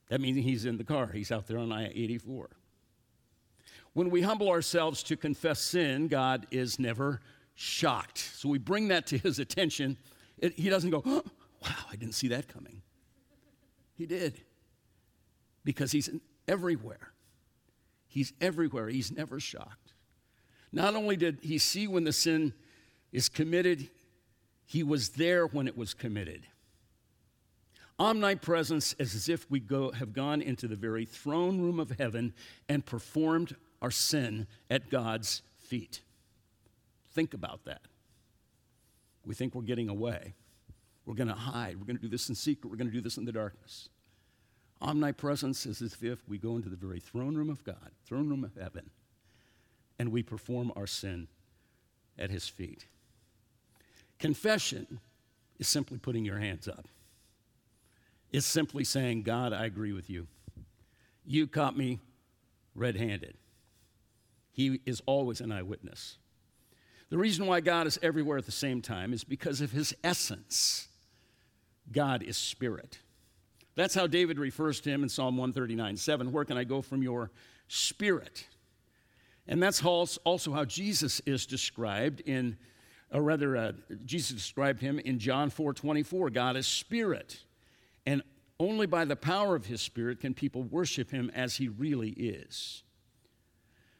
That 0.09 0.21
means 0.21 0.37
he's 0.37 0.65
in 0.65 0.77
the 0.77 0.83
car, 0.83 1.07
he's 1.07 1.31
out 1.31 1.47
there 1.47 1.57
on 1.57 1.71
I 1.71 1.87
84. 1.87 2.49
When 3.93 4.09
we 4.09 4.21
humble 4.21 4.49
ourselves 4.49 5.01
to 5.03 5.15
confess 5.15 5.59
sin, 5.61 6.07
God 6.07 6.47
is 6.51 6.79
never 6.79 7.21
shocked. 7.53 8.17
So 8.17 8.49
we 8.49 8.57
bring 8.57 8.89
that 8.89 9.07
to 9.07 9.17
his 9.17 9.39
attention. 9.39 9.97
It, 10.37 10.59
he 10.59 10.69
doesn't 10.69 10.89
go, 10.89 11.01
oh, 11.05 11.23
wow, 11.63 11.75
I 11.89 11.95
didn't 11.95 12.13
see 12.13 12.27
that 12.27 12.47
coming. 12.47 12.81
He 13.93 14.05
did. 14.05 14.41
Because 15.63 15.93
he's 15.93 16.09
everywhere. 16.47 17.13
He's 18.07 18.33
everywhere. 18.41 18.89
He's 18.89 19.11
never 19.11 19.39
shocked. 19.39 19.93
Not 20.71 20.95
only 20.95 21.15
did 21.15 21.39
he 21.41 21.57
see 21.57 21.87
when 21.87 22.03
the 22.03 22.11
sin 22.11 22.53
is 23.13 23.29
committed, 23.29 23.89
he 24.65 24.83
was 24.83 25.09
there 25.09 25.47
when 25.47 25.67
it 25.67 25.77
was 25.77 25.93
committed. 25.93 26.45
Omnipresence 27.97 28.93
is 28.99 29.15
as 29.15 29.29
if 29.29 29.49
we 29.49 29.59
go, 29.59 29.91
have 29.91 30.13
gone 30.13 30.41
into 30.41 30.67
the 30.67 30.75
very 30.75 31.05
throne 31.05 31.61
room 31.61 31.79
of 31.79 31.91
heaven 31.91 32.33
and 32.67 32.85
performed 32.85 33.55
our 33.81 33.91
sin 33.91 34.47
at 34.69 34.89
God's 34.89 35.41
feet. 35.59 36.01
Think 37.13 37.33
about 37.33 37.63
that. 37.65 37.81
We 39.25 39.33
think 39.33 39.55
we're 39.55 39.61
getting 39.61 39.89
away. 39.89 40.33
We're 41.05 41.15
going 41.15 41.29
to 41.29 41.33
hide. 41.33 41.77
We're 41.79 41.85
going 41.85 41.97
to 41.97 42.01
do 42.01 42.09
this 42.09 42.27
in 42.29 42.35
secret. 42.35 42.69
We're 42.69 42.77
going 42.77 42.89
to 42.89 42.93
do 42.93 43.01
this 43.01 43.17
in 43.17 43.25
the 43.25 43.31
darkness. 43.31 43.89
Omnipresence 44.81 45.65
is 45.65 45.81
as 45.81 45.95
if 46.01 46.27
we 46.27 46.37
go 46.37 46.57
into 46.57 46.69
the 46.69 46.75
very 46.75 46.99
throne 46.99 47.35
room 47.35 47.49
of 47.49 47.63
God, 47.63 47.91
throne 48.05 48.29
room 48.29 48.43
of 48.43 48.55
heaven, 48.61 48.89
and 49.97 50.11
we 50.11 50.21
perform 50.21 50.73
our 50.75 50.87
sin 50.87 51.27
at 52.19 52.29
his 52.29 52.47
feet. 52.47 52.85
Confession 54.19 54.99
is 55.59 55.67
simply 55.67 55.97
putting 55.97 56.25
your 56.25 56.39
hands 56.39 56.67
up. 56.67 56.87
It's 58.35 58.45
simply 58.45 58.83
saying, 58.83 59.21
God, 59.21 59.53
I 59.53 59.63
agree 59.63 59.93
with 59.93 60.09
you. 60.09 60.27
You 61.25 61.47
caught 61.47 61.77
me 61.77 62.01
red 62.75 62.97
handed. 62.97 63.37
He 64.51 64.81
is 64.85 65.01
always 65.05 65.39
an 65.39 65.53
eyewitness. 65.53 66.17
The 67.09 67.17
reason 67.17 67.45
why 67.45 67.61
God 67.61 67.87
is 67.87 67.97
everywhere 68.03 68.37
at 68.37 68.45
the 68.45 68.51
same 68.51 68.81
time 68.81 69.13
is 69.13 69.23
because 69.23 69.61
of 69.61 69.71
his 69.71 69.95
essence. 70.03 70.89
God 71.89 72.23
is 72.23 72.35
spirit. 72.35 72.99
That's 73.75 73.95
how 73.95 74.05
David 74.05 74.37
refers 74.37 74.81
to 74.81 74.89
him 74.89 75.01
in 75.03 75.07
Psalm 75.07 75.37
139 75.37 75.95
7. 75.95 76.33
Where 76.33 76.43
can 76.43 76.57
I 76.57 76.65
go 76.65 76.81
from 76.81 77.01
your 77.01 77.31
spirit? 77.69 78.47
And 79.47 79.63
that's 79.63 79.81
also 79.81 80.51
how 80.51 80.65
Jesus 80.65 81.21
is 81.21 81.45
described 81.45 82.19
in, 82.19 82.57
or 83.13 83.21
rather, 83.21 83.55
uh, 83.55 83.71
Jesus 84.03 84.35
described 84.35 84.81
him 84.81 84.99
in 84.99 85.19
John 85.19 85.49
4 85.49 85.73
24. 85.73 86.31
God 86.31 86.57
is 86.57 86.67
spirit. 86.67 87.39
Only 88.59 88.85
by 88.85 89.05
the 89.05 89.15
power 89.15 89.55
of 89.55 89.65
his 89.65 89.81
spirit 89.81 90.21
can 90.21 90.33
people 90.33 90.63
worship 90.63 91.11
him 91.11 91.29
as 91.35 91.57
he 91.57 91.67
really 91.67 92.11
is. 92.11 92.83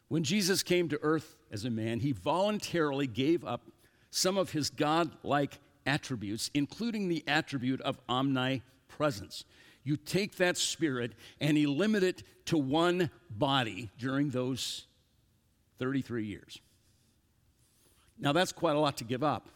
When 0.08 0.24
Jesus 0.24 0.64
came 0.64 0.88
to 0.90 1.00
earth 1.02 1.36
as 1.52 1.66
a 1.66 1.70
man, 1.70 2.00
he 2.00 2.12
voluntarily 2.12 3.08
gave 3.08 3.44
up 3.44 3.64
some 4.12 4.38
of 4.38 4.52
his 4.52 4.70
God 4.70 5.12
like 5.24 5.60
attributes, 5.86 6.50
including 6.54 7.10
the 7.10 7.24
attribute 7.28 7.82
of 7.82 8.00
omnipresence. 8.08 9.44
You 9.84 9.98
take 9.98 10.38
that 10.38 10.58
spirit 10.58 11.14
and 11.42 11.58
you 11.58 11.72
limit 11.72 12.04
it 12.04 12.24
to 12.46 12.58
one 12.58 13.10
body 13.30 13.90
during 13.98 14.30
those 14.30 14.86
33 15.80 16.26
years. 16.26 16.60
Now, 18.18 18.32
that's 18.32 18.52
quite 18.52 18.76
a 18.76 18.80
lot 18.80 18.98
to 18.98 19.04
give 19.04 19.24
up. 19.24 19.50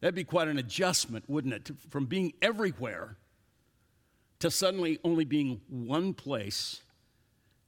That'd 0.00 0.14
be 0.14 0.24
quite 0.24 0.48
an 0.48 0.58
adjustment, 0.58 1.24
wouldn't 1.28 1.54
it? 1.54 1.70
From 1.90 2.06
being 2.06 2.34
everywhere 2.40 3.16
to 4.44 4.50
suddenly 4.50 4.98
only 5.02 5.24
being 5.24 5.58
one 5.70 6.12
place 6.12 6.82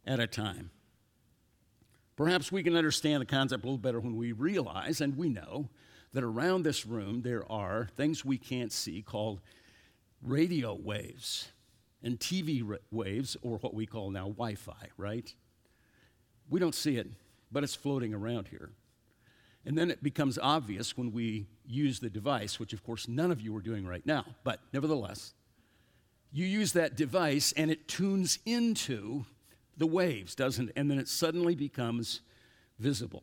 at 0.06 0.20
a 0.20 0.26
time. 0.26 0.70
Perhaps 2.16 2.52
we 2.52 2.62
can 2.62 2.76
understand 2.76 3.22
the 3.22 3.26
concept 3.26 3.64
a 3.64 3.66
little 3.66 3.78
better 3.78 3.98
when 3.98 4.14
we 4.14 4.32
realize 4.32 5.00
and 5.00 5.16
we 5.16 5.30
know 5.30 5.70
that 6.12 6.22
around 6.22 6.64
this 6.64 6.84
room 6.84 7.22
there 7.22 7.50
are 7.50 7.88
things 7.96 8.26
we 8.26 8.36
can't 8.36 8.72
see 8.72 9.00
called 9.00 9.40
radio 10.20 10.74
waves 10.74 11.48
and 12.02 12.20
TV 12.20 12.62
waves, 12.90 13.38
or 13.40 13.56
what 13.56 13.72
we 13.72 13.86
call 13.86 14.10
now 14.10 14.24
Wi 14.24 14.54
Fi, 14.54 14.90
right? 14.98 15.34
We 16.50 16.60
don't 16.60 16.74
see 16.74 16.98
it, 16.98 17.08
but 17.50 17.64
it's 17.64 17.74
floating 17.74 18.12
around 18.12 18.48
here. 18.48 18.68
And 19.64 19.78
then 19.78 19.90
it 19.90 20.02
becomes 20.02 20.38
obvious 20.38 20.94
when 20.94 21.10
we 21.10 21.46
use 21.66 22.00
the 22.00 22.10
device, 22.10 22.60
which 22.60 22.74
of 22.74 22.84
course 22.84 23.08
none 23.08 23.30
of 23.30 23.40
you 23.40 23.56
are 23.56 23.62
doing 23.62 23.86
right 23.86 24.04
now, 24.04 24.26
but 24.44 24.60
nevertheless, 24.74 25.32
you 26.36 26.46
use 26.46 26.72
that 26.72 26.96
device 26.96 27.52
and 27.56 27.70
it 27.70 27.88
tunes 27.88 28.38
into 28.44 29.24
the 29.76 29.86
waves, 29.86 30.34
doesn't 30.34 30.68
it? 30.68 30.72
And 30.76 30.90
then 30.90 30.98
it 30.98 31.08
suddenly 31.08 31.54
becomes 31.54 32.20
visible. 32.78 33.22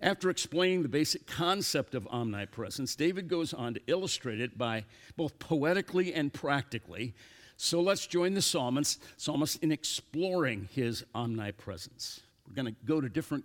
After 0.00 0.28
explaining 0.28 0.82
the 0.82 0.88
basic 0.88 1.26
concept 1.26 1.94
of 1.94 2.06
omnipresence, 2.10 2.94
David 2.94 3.28
goes 3.28 3.54
on 3.54 3.74
to 3.74 3.80
illustrate 3.86 4.40
it 4.40 4.58
by 4.58 4.84
both 5.16 5.38
poetically 5.38 6.12
and 6.12 6.32
practically. 6.32 7.14
So 7.56 7.80
let's 7.80 8.06
join 8.06 8.34
the 8.34 8.42
psalmist, 8.42 9.02
psalmist 9.16 9.62
in 9.62 9.72
exploring 9.72 10.68
his 10.72 11.04
omnipresence. 11.14 12.20
We're 12.46 12.54
going 12.54 12.74
to 12.74 12.76
go 12.84 13.00
to 13.00 13.08
different 13.08 13.44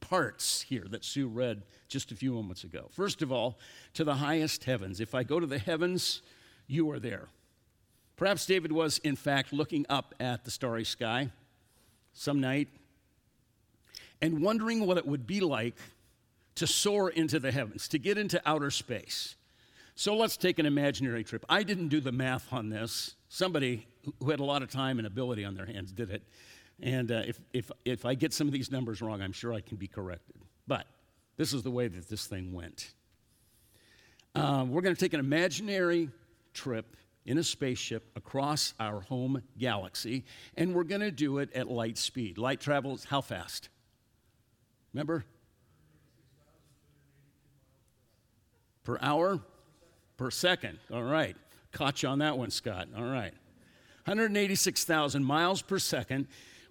parts 0.00 0.62
here 0.62 0.84
that 0.90 1.04
Sue 1.04 1.28
read 1.28 1.62
just 1.88 2.10
a 2.10 2.16
few 2.16 2.32
moments 2.32 2.64
ago. 2.64 2.88
First 2.90 3.22
of 3.22 3.30
all, 3.30 3.58
to 3.94 4.02
the 4.02 4.16
highest 4.16 4.64
heavens. 4.64 5.00
If 5.00 5.14
I 5.14 5.22
go 5.22 5.38
to 5.38 5.46
the 5.46 5.58
heavens, 5.58 6.20
you 6.66 6.90
are 6.90 6.98
there. 6.98 7.28
Perhaps 8.16 8.46
David 8.46 8.72
was, 8.72 8.98
in 8.98 9.16
fact, 9.16 9.52
looking 9.52 9.86
up 9.88 10.14
at 10.20 10.44
the 10.44 10.50
starry 10.50 10.84
sky 10.84 11.30
some 12.12 12.40
night 12.40 12.68
and 14.20 14.42
wondering 14.42 14.86
what 14.86 14.96
it 14.98 15.06
would 15.06 15.26
be 15.26 15.40
like 15.40 15.76
to 16.54 16.66
soar 16.66 17.10
into 17.10 17.40
the 17.40 17.50
heavens, 17.50 17.88
to 17.88 17.98
get 17.98 18.18
into 18.18 18.40
outer 18.46 18.70
space. 18.70 19.34
So 19.94 20.14
let's 20.14 20.36
take 20.36 20.58
an 20.58 20.66
imaginary 20.66 21.24
trip. 21.24 21.44
I 21.48 21.62
didn't 21.62 21.88
do 21.88 22.00
the 22.00 22.12
math 22.12 22.52
on 22.52 22.68
this. 22.68 23.14
Somebody 23.28 23.86
who 24.20 24.30
had 24.30 24.40
a 24.40 24.44
lot 24.44 24.62
of 24.62 24.70
time 24.70 24.98
and 24.98 25.06
ability 25.06 25.44
on 25.44 25.54
their 25.54 25.66
hands 25.66 25.92
did 25.92 26.10
it. 26.10 26.22
And 26.80 27.10
uh, 27.10 27.22
if, 27.26 27.40
if, 27.52 27.70
if 27.84 28.04
I 28.04 28.14
get 28.14 28.32
some 28.32 28.46
of 28.46 28.52
these 28.52 28.70
numbers 28.70 29.02
wrong, 29.02 29.20
I'm 29.20 29.32
sure 29.32 29.52
I 29.52 29.60
can 29.60 29.76
be 29.76 29.86
corrected. 29.86 30.36
But 30.66 30.86
this 31.36 31.52
is 31.52 31.62
the 31.62 31.70
way 31.70 31.88
that 31.88 32.08
this 32.08 32.26
thing 32.26 32.52
went. 32.52 32.92
Uh, 34.34 34.64
we're 34.66 34.80
going 34.80 34.94
to 34.94 35.00
take 35.00 35.12
an 35.12 35.20
imaginary 35.20 36.08
trip 36.52 36.96
in 37.24 37.38
a 37.38 37.44
spaceship 37.44 38.10
across 38.16 38.74
our 38.80 39.00
home 39.00 39.42
galaxy, 39.58 40.24
and 40.56 40.74
we're 40.74 40.84
going 40.84 41.00
to 41.00 41.10
do 41.10 41.38
it 41.38 41.52
at 41.54 41.70
light 41.70 41.96
speed. 41.96 42.38
Light 42.38 42.60
travels 42.60 43.04
how 43.04 43.20
fast? 43.20 43.68
Remember? 44.92 45.24
Per 48.84 48.98
hour? 49.00 49.40
Per 50.16 50.30
second. 50.30 50.78
All 50.92 51.02
right. 51.02 51.36
Caught 51.70 52.02
you 52.02 52.08
on 52.08 52.18
that 52.18 52.36
one, 52.36 52.50
Scott. 52.50 52.88
All 52.96 53.04
right. 53.04 53.32
186,000 54.04 55.24
miles 55.24 55.62
per 55.62 55.78
second. 55.78 56.26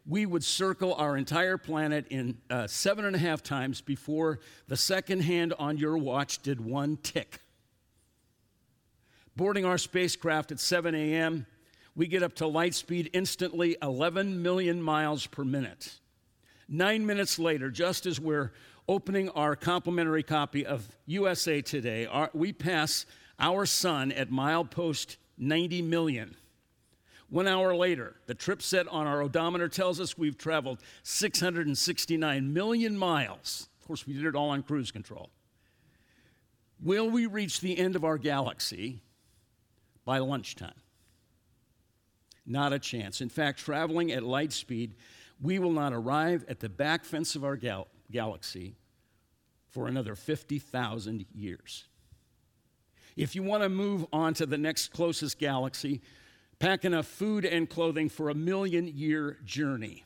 We 0.06 0.26
would 0.26 0.44
circle 0.44 0.94
our 0.96 1.16
entire 1.16 1.58
planet 1.58 2.08
in 2.10 2.38
uh, 2.50 2.68
seven 2.68 3.06
and 3.06 3.16
a 3.16 3.20
half 3.20 3.42
times 3.42 3.82
before 3.82 4.40
the 4.68 4.76
second 4.76 5.22
hand 5.22 5.54
on 5.58 5.78
your 5.78 5.98
watch 5.98 6.42
did 6.42 6.60
one 6.60 6.98
tick. 7.02 7.40
Boarding 9.36 9.66
our 9.66 9.78
spacecraft 9.78 10.52
at 10.52 10.60
7 10.60 10.94
a.m., 10.94 11.46
we 11.96 12.08
get 12.08 12.24
up 12.24 12.36
to 12.36 12.48
light 12.48 12.74
speed 12.74 13.10
instantly, 13.14 13.78
11 13.82 14.42
million 14.42 14.82
miles 14.82 15.26
per 15.28 15.44
minute. 15.44 16.00
Nine 16.68 17.06
minutes 17.06 17.38
later, 17.38 17.70
just 17.70 18.06
as 18.06 18.20
we're 18.20 18.52
opening 18.88 19.30
our 19.30 19.56
complimentary 19.56 20.24
copy 20.24 20.66
of 20.66 20.88
USA 21.06 21.62
Today, 21.62 22.06
our, 22.06 22.30
we 22.34 22.54
pass 22.54 23.06
our 23.40 23.66
sun 23.66 24.12
at 24.12 24.30
milepost 24.30 25.18
90 25.38 25.82
million. 25.82 26.36
One 27.30 27.48
hour 27.48 27.74
later, 27.74 28.16
the 28.28 28.34
trip 28.34 28.62
set 28.62 28.88
on 28.90 29.08
our 29.08 29.22
odometer 29.22 29.70
tells 29.70 30.00
us 30.02 30.18
we've 30.18 30.38
traveled 30.38 30.80
669 31.04 32.54
million 32.54 32.98
miles. 32.98 33.70
Of 33.80 33.88
course, 33.88 34.06
we 34.06 34.14
did 34.14 34.26
it 34.26 34.36
all 34.36 34.50
on 34.50 34.64
cruise 34.64 34.92
control. 34.92 35.30
Will 36.82 37.10
we 37.10 37.26
reach 37.26 37.62
the 37.62 37.78
end 37.78 37.96
of 37.96 38.04
our 38.04 38.18
galaxy 38.18 39.02
by 40.12 40.20
lunchtime? 40.20 40.74
Not 42.46 42.74
a 42.74 42.80
chance. 42.80 43.22
In 43.22 43.30
fact, 43.30 43.60
traveling 43.60 44.12
at 44.12 44.24
light 44.24 44.52
speed 44.52 44.96
we 45.42 45.58
will 45.58 45.72
not 45.72 45.94
arrive 45.94 46.44
at 46.50 46.60
the 46.60 46.68
back 46.68 47.06
fence 47.06 47.34
of 47.34 47.46
our 47.46 47.56
gal- 47.56 47.88
galaxy 48.12 48.76
for 49.70 49.88
another 49.88 50.16
50,000 50.16 51.26
years. 51.34 51.86
If 53.16 53.38
you 53.38 53.42
want 53.42 53.64
to 53.64 53.70
move 53.70 54.06
on 54.12 54.34
to 54.34 54.46
the 54.46 54.58
next 54.58 54.90
closest 54.90 55.40
galaxy, 55.40 56.02
pack 56.60 56.84
enough 56.84 57.08
food 57.08 57.46
and 57.46 57.70
clothing 57.70 58.10
for 58.10 58.30
a 58.30 58.36
million 58.36 58.90
year 58.90 59.38
journey. 59.46 60.04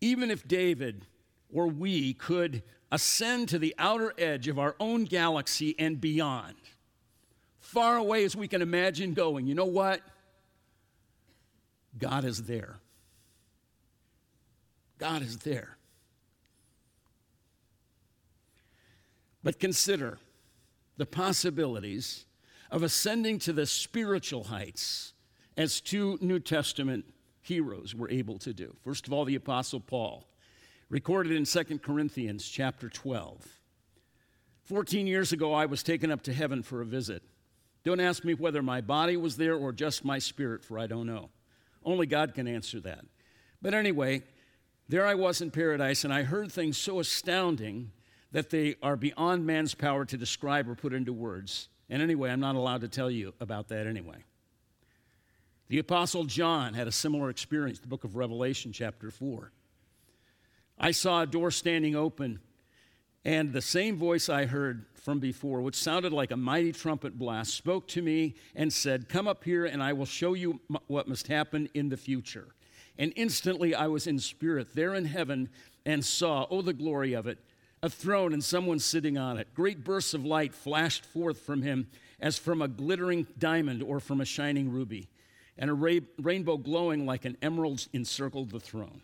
Even 0.00 0.30
if 0.30 0.46
David 0.46 1.04
or 1.52 1.66
we 1.66 2.14
could 2.14 2.62
ascend 2.92 3.48
to 3.48 3.58
the 3.58 3.74
outer 3.76 4.14
edge 4.16 4.46
of 4.46 4.60
our 4.60 4.76
own 4.78 5.02
galaxy 5.02 5.74
and 5.80 6.00
beyond, 6.00 6.54
far 7.72 7.96
away 7.96 8.24
as 8.24 8.34
we 8.34 8.48
can 8.48 8.62
imagine 8.62 9.14
going, 9.14 9.46
you 9.46 9.54
know 9.54 9.64
what? 9.64 10.00
God 11.98 12.24
is 12.24 12.42
there. 12.44 12.80
God 14.98 15.22
is 15.22 15.38
there. 15.38 15.76
But 19.42 19.58
consider 19.58 20.18
the 20.96 21.06
possibilities 21.06 22.26
of 22.70 22.82
ascending 22.82 23.38
to 23.40 23.52
the 23.52 23.66
spiritual 23.66 24.44
heights 24.44 25.14
as 25.56 25.80
two 25.80 26.18
New 26.20 26.40
Testament 26.40 27.04
heroes 27.40 27.94
were 27.94 28.10
able 28.10 28.38
to 28.38 28.52
do. 28.52 28.76
First 28.84 29.06
of 29.06 29.12
all, 29.12 29.24
the 29.24 29.34
Apostle 29.36 29.80
Paul, 29.80 30.28
recorded 30.88 31.32
in 31.32 31.44
2 31.44 31.78
Corinthians 31.78 32.48
chapter 32.48 32.88
12. 32.88 33.46
14 34.64 35.06
years 35.06 35.32
ago, 35.32 35.54
I 35.54 35.66
was 35.66 35.82
taken 35.82 36.10
up 36.10 36.22
to 36.22 36.32
heaven 36.32 36.62
for 36.62 36.80
a 36.80 36.86
visit. 36.86 37.22
Don't 37.84 38.00
ask 38.00 38.24
me 38.24 38.34
whether 38.34 38.62
my 38.62 38.80
body 38.80 39.16
was 39.16 39.36
there 39.36 39.54
or 39.54 39.72
just 39.72 40.04
my 40.04 40.18
spirit, 40.18 40.64
for 40.64 40.78
I 40.78 40.86
don't 40.86 41.06
know. 41.06 41.30
Only 41.84 42.06
God 42.06 42.34
can 42.34 42.46
answer 42.46 42.80
that. 42.80 43.04
But 43.62 43.74
anyway, 43.74 44.22
there 44.88 45.06
I 45.06 45.14
was 45.14 45.40
in 45.40 45.50
paradise, 45.50 46.04
and 46.04 46.12
I 46.12 46.22
heard 46.22 46.52
things 46.52 46.76
so 46.76 47.00
astounding 47.00 47.92
that 48.32 48.50
they 48.50 48.76
are 48.82 48.96
beyond 48.96 49.46
man's 49.46 49.74
power 49.74 50.04
to 50.04 50.16
describe 50.16 50.68
or 50.68 50.74
put 50.74 50.92
into 50.92 51.12
words. 51.12 51.68
And 51.88 52.02
anyway, 52.02 52.30
I'm 52.30 52.40
not 52.40 52.54
allowed 52.54 52.82
to 52.82 52.88
tell 52.88 53.10
you 53.10 53.34
about 53.40 53.68
that 53.68 53.86
anyway. 53.86 54.24
The 55.68 55.78
Apostle 55.78 56.24
John 56.24 56.74
had 56.74 56.88
a 56.88 56.92
similar 56.92 57.30
experience, 57.30 57.78
the 57.78 57.88
book 57.88 58.04
of 58.04 58.16
Revelation, 58.16 58.72
chapter 58.72 59.10
4. 59.10 59.52
I 60.78 60.90
saw 60.90 61.22
a 61.22 61.26
door 61.26 61.50
standing 61.50 61.94
open, 61.94 62.40
and 63.24 63.52
the 63.52 63.62
same 63.62 63.96
voice 63.96 64.28
I 64.28 64.46
heard 64.46 64.86
from 64.94 65.18
before, 65.18 65.60
which 65.60 65.76
sounded 65.76 66.12
like 66.12 66.30
a 66.30 66.36
mighty 66.36 66.72
trumpet 66.72 67.18
blast, 67.18 67.54
spoke 67.54 67.86
to 67.88 68.02
me 68.02 68.34
and 68.54 68.72
said, 68.72 69.08
Come 69.08 69.28
up 69.28 69.44
here, 69.44 69.66
and 69.66 69.82
I 69.82 69.92
will 69.92 70.06
show 70.06 70.34
you 70.34 70.60
what 70.86 71.08
must 71.08 71.28
happen 71.28 71.68
in 71.74 71.88
the 71.88 71.96
future. 71.96 72.48
And 72.98 73.12
instantly 73.16 73.74
I 73.74 73.86
was 73.86 74.06
in 74.06 74.18
spirit 74.18 74.74
there 74.74 74.94
in 74.94 75.06
heaven 75.06 75.48
and 75.86 76.04
saw, 76.04 76.46
oh, 76.50 76.62
the 76.62 76.72
glory 76.72 77.14
of 77.14 77.26
it, 77.26 77.38
a 77.82 77.88
throne 77.88 78.32
and 78.32 78.44
someone 78.44 78.78
sitting 78.78 79.16
on 79.16 79.38
it. 79.38 79.54
Great 79.54 79.84
bursts 79.84 80.12
of 80.12 80.24
light 80.24 80.54
flashed 80.54 81.04
forth 81.06 81.40
from 81.40 81.62
him 81.62 81.88
as 82.20 82.38
from 82.38 82.60
a 82.60 82.68
glittering 82.68 83.26
diamond 83.38 83.82
or 83.82 84.00
from 84.00 84.20
a 84.20 84.26
shining 84.26 84.70
ruby, 84.70 85.08
and 85.56 85.70
a 85.70 85.74
ra- 85.74 85.98
rainbow 86.20 86.58
glowing 86.58 87.06
like 87.06 87.24
an 87.24 87.36
emerald 87.40 87.86
encircled 87.92 88.50
the 88.50 88.60
throne. 88.60 89.00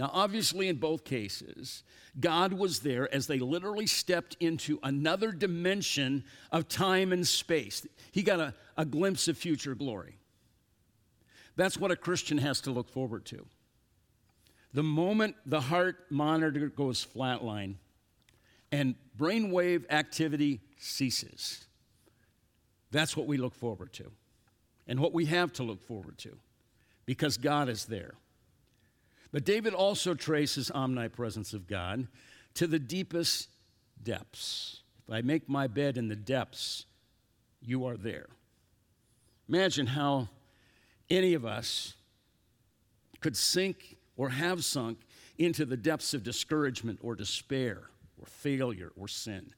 Now, 0.00 0.10
obviously, 0.14 0.68
in 0.68 0.76
both 0.76 1.04
cases, 1.04 1.82
God 2.18 2.54
was 2.54 2.80
there 2.80 3.14
as 3.14 3.26
they 3.26 3.38
literally 3.38 3.86
stepped 3.86 4.34
into 4.40 4.78
another 4.82 5.30
dimension 5.30 6.24
of 6.50 6.68
time 6.68 7.12
and 7.12 7.28
space. 7.28 7.86
He 8.10 8.22
got 8.22 8.40
a, 8.40 8.54
a 8.78 8.86
glimpse 8.86 9.28
of 9.28 9.36
future 9.36 9.74
glory. 9.74 10.16
That's 11.54 11.76
what 11.76 11.90
a 11.90 11.96
Christian 11.96 12.38
has 12.38 12.62
to 12.62 12.70
look 12.70 12.88
forward 12.88 13.26
to. 13.26 13.44
The 14.72 14.82
moment 14.82 15.36
the 15.44 15.60
heart 15.60 16.06
monitor 16.08 16.70
goes 16.70 17.06
flatline 17.06 17.74
and 18.72 18.94
brainwave 19.18 19.84
activity 19.90 20.62
ceases, 20.78 21.66
that's 22.90 23.18
what 23.18 23.26
we 23.26 23.36
look 23.36 23.54
forward 23.54 23.92
to 23.92 24.10
and 24.88 24.98
what 24.98 25.12
we 25.12 25.26
have 25.26 25.52
to 25.52 25.62
look 25.62 25.82
forward 25.82 26.16
to 26.20 26.38
because 27.04 27.36
God 27.36 27.68
is 27.68 27.84
there. 27.84 28.14
But 29.32 29.44
David 29.44 29.74
also 29.74 30.14
traces 30.14 30.70
omnipresence 30.70 31.52
of 31.52 31.68
God 31.68 32.08
to 32.54 32.66
the 32.66 32.78
deepest 32.78 33.48
depths. 34.02 34.82
If 35.06 35.14
I 35.14 35.22
make 35.22 35.48
my 35.48 35.66
bed 35.66 35.96
in 35.96 36.08
the 36.08 36.16
depths, 36.16 36.86
you 37.60 37.86
are 37.86 37.96
there. 37.96 38.28
Imagine 39.48 39.86
how 39.86 40.28
any 41.08 41.34
of 41.34 41.44
us 41.44 41.94
could 43.20 43.36
sink 43.36 43.96
or 44.16 44.30
have 44.30 44.64
sunk 44.64 44.98
into 45.38 45.64
the 45.64 45.76
depths 45.76 46.14
of 46.14 46.22
discouragement 46.22 46.98
or 47.02 47.14
despair 47.14 47.90
or 48.18 48.26
failure 48.26 48.92
or 48.96 49.08
sin. 49.08 49.52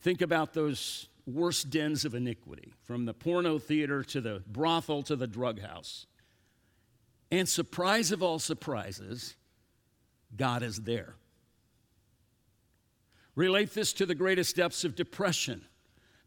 Think 0.00 0.20
about 0.20 0.54
those 0.54 1.08
worst 1.26 1.70
dens 1.70 2.04
of 2.04 2.14
iniquity, 2.14 2.72
from 2.82 3.04
the 3.04 3.14
porno 3.14 3.58
theater 3.58 4.02
to 4.04 4.20
the 4.20 4.42
brothel 4.46 5.02
to 5.04 5.16
the 5.16 5.26
drug 5.26 5.60
house. 5.60 6.06
And 7.30 7.48
surprise 7.48 8.12
of 8.12 8.22
all 8.22 8.38
surprises, 8.38 9.36
God 10.36 10.62
is 10.62 10.82
there. 10.82 11.14
Relate 13.34 13.72
this 13.72 13.92
to 13.94 14.06
the 14.06 14.14
greatest 14.14 14.56
depths 14.56 14.84
of 14.84 14.96
depression 14.96 15.64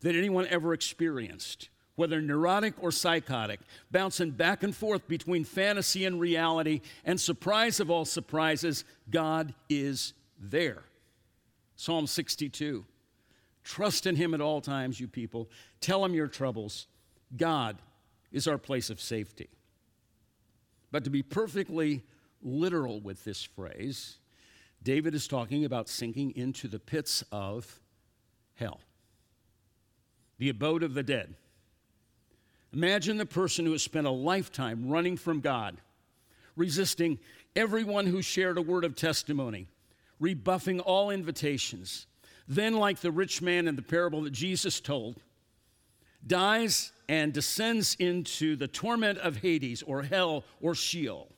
that 0.01 0.15
anyone 0.15 0.47
ever 0.47 0.73
experienced 0.73 1.69
whether 1.95 2.21
neurotic 2.21 2.73
or 2.81 2.91
psychotic, 2.91 3.59
bouncing 3.91 4.31
back 4.31 4.63
and 4.63 4.75
forth 4.75 5.07
between 5.07 5.43
fantasy 5.43 6.05
and 6.05 6.19
reality, 6.19 6.81
and 7.05 7.19
surprise 7.19 7.79
of 7.79 7.91
all 7.91 8.05
surprises, 8.05 8.83
God 9.09 9.53
is 9.69 10.13
there. 10.39 10.83
Psalm 11.75 12.07
62. 12.07 12.85
Trust 13.63 14.07
in 14.07 14.15
Him 14.15 14.33
at 14.33 14.41
all 14.41 14.59
times, 14.59 14.99
you 14.99 15.07
people. 15.07 15.49
Tell 15.81 16.03
Him 16.03 16.13
your 16.13 16.27
troubles. 16.27 16.87
God 17.35 17.77
is 18.31 18.47
our 18.47 18.57
place 18.57 18.89
of 18.89 18.99
safety. 18.99 19.49
But 20.93 21.05
to 21.05 21.09
be 21.09 21.23
perfectly 21.23 22.03
literal 22.43 23.01
with 23.01 23.23
this 23.23 23.41
phrase, 23.41 24.17
David 24.83 25.15
is 25.15 25.27
talking 25.27 25.65
about 25.65 25.89
sinking 25.89 26.35
into 26.35 26.67
the 26.67 26.77
pits 26.77 27.23
of 27.31 27.79
hell, 28.53 28.79
the 30.37 30.49
abode 30.49 30.83
of 30.83 30.93
the 30.93 31.01
dead. 31.01 31.33
Imagine 32.73 33.17
the 33.17 33.25
person 33.25 33.65
who 33.65 33.71
has 33.71 33.81
spent 33.81 34.05
a 34.05 34.11
lifetime 34.11 34.87
running 34.87 35.17
from 35.17 35.39
God, 35.39 35.77
resisting 36.55 37.17
everyone 37.55 38.05
who 38.05 38.21
shared 38.21 38.59
a 38.59 38.61
word 38.61 38.85
of 38.85 38.95
testimony, 38.95 39.65
rebuffing 40.19 40.79
all 40.79 41.09
invitations. 41.09 42.05
Then, 42.47 42.75
like 42.75 42.99
the 42.99 43.11
rich 43.11 43.41
man 43.41 43.67
in 43.67 43.75
the 43.75 43.81
parable 43.81 44.21
that 44.21 44.33
Jesus 44.33 44.79
told, 44.79 45.15
dies 46.27 46.92
and 47.07 47.33
descends 47.33 47.95
into 47.99 48.55
the 48.55 48.67
torment 48.67 49.17
of 49.19 49.37
Hades 49.37 49.83
or 49.83 50.03
hell 50.03 50.43
or 50.61 50.75
Sheol. 50.75 51.29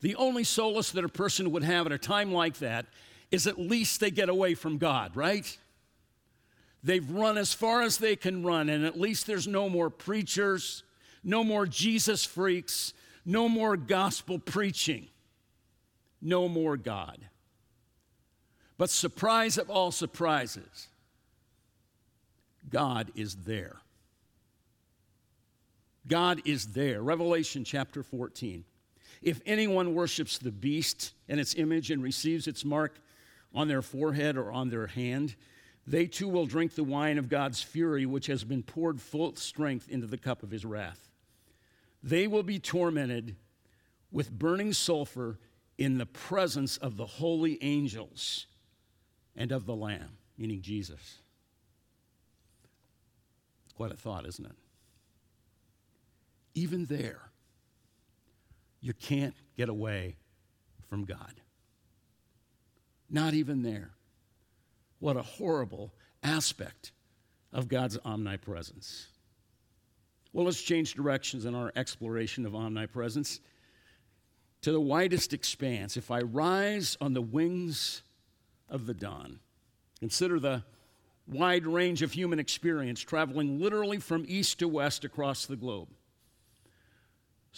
The 0.00 0.14
only 0.16 0.44
solace 0.44 0.92
that 0.92 1.04
a 1.04 1.08
person 1.08 1.50
would 1.52 1.64
have 1.64 1.86
at 1.86 1.92
a 1.92 1.98
time 1.98 2.32
like 2.32 2.58
that 2.58 2.86
is 3.30 3.46
at 3.46 3.58
least 3.58 4.00
they 4.00 4.10
get 4.10 4.28
away 4.28 4.54
from 4.54 4.78
God, 4.78 5.16
right? 5.16 5.58
They've 6.82 7.08
run 7.10 7.36
as 7.36 7.52
far 7.52 7.82
as 7.82 7.98
they 7.98 8.14
can 8.14 8.44
run, 8.44 8.68
and 8.68 8.84
at 8.84 8.98
least 8.98 9.26
there's 9.26 9.48
no 9.48 9.68
more 9.68 9.90
preachers, 9.90 10.84
no 11.24 11.42
more 11.42 11.66
Jesus 11.66 12.24
freaks, 12.24 12.94
no 13.24 13.48
more 13.48 13.76
gospel 13.76 14.38
preaching, 14.38 15.08
no 16.22 16.48
more 16.48 16.76
God. 16.76 17.18
But 18.78 18.90
surprise 18.90 19.58
of 19.58 19.68
all 19.68 19.90
surprises, 19.90 20.86
God 22.70 23.10
is 23.16 23.34
there. 23.34 23.78
God 26.08 26.42
is 26.44 26.68
there. 26.68 27.02
Revelation 27.02 27.64
chapter 27.64 28.02
14. 28.02 28.64
If 29.20 29.40
anyone 29.46 29.94
worships 29.94 30.38
the 30.38 30.52
beast 30.52 31.12
and 31.28 31.38
its 31.38 31.54
image 31.54 31.90
and 31.90 32.02
receives 32.02 32.46
its 32.46 32.64
mark 32.64 32.98
on 33.54 33.68
their 33.68 33.82
forehead 33.82 34.36
or 34.36 34.50
on 34.50 34.70
their 34.70 34.86
hand, 34.86 35.34
they 35.86 36.06
too 36.06 36.28
will 36.28 36.46
drink 36.46 36.74
the 36.74 36.84
wine 36.84 37.18
of 37.18 37.28
God's 37.28 37.62
fury, 37.62 38.06
which 38.06 38.26
has 38.26 38.44
been 38.44 38.62
poured 38.62 39.00
full 39.00 39.34
strength 39.36 39.88
into 39.88 40.06
the 40.06 40.18
cup 40.18 40.42
of 40.42 40.50
his 40.50 40.64
wrath. 40.64 41.08
They 42.02 42.26
will 42.26 42.42
be 42.42 42.58
tormented 42.58 43.36
with 44.10 44.30
burning 44.30 44.72
sulfur 44.72 45.38
in 45.76 45.98
the 45.98 46.06
presence 46.06 46.76
of 46.76 46.96
the 46.96 47.06
holy 47.06 47.58
angels 47.62 48.46
and 49.36 49.52
of 49.52 49.66
the 49.66 49.74
Lamb, 49.74 50.18
meaning 50.36 50.60
Jesus. 50.60 51.18
Quite 53.74 53.92
a 53.92 53.96
thought, 53.96 54.26
isn't 54.26 54.44
it? 54.44 54.56
Even 56.54 56.86
there, 56.86 57.30
you 58.80 58.92
can't 58.92 59.34
get 59.56 59.68
away 59.68 60.16
from 60.88 61.04
God. 61.04 61.40
Not 63.10 63.34
even 63.34 63.62
there. 63.62 63.90
What 64.98 65.16
a 65.16 65.22
horrible 65.22 65.92
aspect 66.22 66.92
of 67.52 67.68
God's 67.68 67.98
omnipresence. 68.04 69.08
Well, 70.32 70.44
let's 70.44 70.62
change 70.62 70.94
directions 70.94 71.44
in 71.44 71.54
our 71.54 71.72
exploration 71.74 72.44
of 72.44 72.54
omnipresence 72.54 73.40
to 74.62 74.72
the 74.72 74.80
widest 74.80 75.32
expanse. 75.32 75.96
If 75.96 76.10
I 76.10 76.20
rise 76.20 76.96
on 77.00 77.14
the 77.14 77.22
wings 77.22 78.02
of 78.68 78.86
the 78.86 78.94
dawn, 78.94 79.38
consider 80.00 80.38
the 80.38 80.64
wide 81.26 81.66
range 81.66 82.02
of 82.02 82.12
human 82.12 82.38
experience 82.38 83.00
traveling 83.00 83.60
literally 83.60 83.98
from 83.98 84.24
east 84.28 84.58
to 84.58 84.68
west 84.68 85.04
across 85.04 85.46
the 85.46 85.56
globe. 85.56 85.88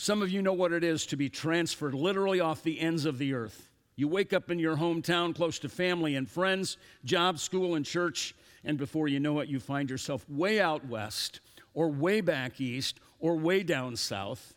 Some 0.00 0.22
of 0.22 0.30
you 0.30 0.40
know 0.40 0.54
what 0.54 0.72
it 0.72 0.82
is 0.82 1.04
to 1.08 1.16
be 1.18 1.28
transferred 1.28 1.92
literally 1.92 2.40
off 2.40 2.62
the 2.62 2.80
ends 2.80 3.04
of 3.04 3.18
the 3.18 3.34
earth. 3.34 3.68
You 3.96 4.08
wake 4.08 4.32
up 4.32 4.50
in 4.50 4.58
your 4.58 4.78
hometown 4.78 5.36
close 5.36 5.58
to 5.58 5.68
family 5.68 6.16
and 6.16 6.26
friends, 6.26 6.78
job, 7.04 7.38
school, 7.38 7.74
and 7.74 7.84
church, 7.84 8.34
and 8.64 8.78
before 8.78 9.08
you 9.08 9.20
know 9.20 9.40
it, 9.40 9.50
you 9.50 9.60
find 9.60 9.90
yourself 9.90 10.24
way 10.26 10.58
out 10.58 10.86
west, 10.86 11.40
or 11.74 11.90
way 11.90 12.22
back 12.22 12.62
east, 12.62 12.98
or 13.18 13.36
way 13.36 13.62
down 13.62 13.94
south 13.94 14.54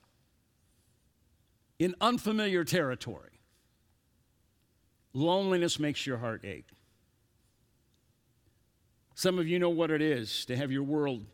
in 1.77 1.93
unfamiliar 1.99 2.63
territory. 2.63 3.41
Loneliness 5.11 5.77
makes 5.77 6.07
your 6.07 6.19
heart 6.19 6.45
ache. 6.45 6.69
Some 9.13 9.37
of 9.39 9.47
you 9.49 9.59
know 9.59 9.69
what 9.69 9.91
it 9.91 10.01
is 10.01 10.45
to 10.45 10.55
have 10.55 10.71
your 10.71 10.83
world 10.83 11.25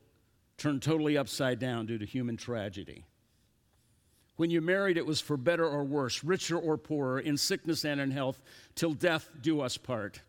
turned 0.57 0.81
totally 0.81 1.15
upside 1.15 1.59
down 1.59 1.85
due 1.85 1.99
to 1.99 2.07
human 2.07 2.37
tragedy. 2.37 3.05
When 4.39 4.51
you 4.51 4.61
married, 4.61 4.95
it 4.95 5.05
was 5.05 5.19
for 5.19 5.35
better 5.35 5.67
or 5.67 5.83
worse, 5.83 6.23
richer 6.23 6.57
or 6.57 6.77
poorer, 6.77 7.19
in 7.19 7.35
sickness 7.35 7.83
and 7.83 7.99
in 7.99 8.11
health, 8.11 8.41
till 8.73 8.93
death 8.93 9.29
do 9.41 9.59
us 9.59 9.75
part. 9.75 10.21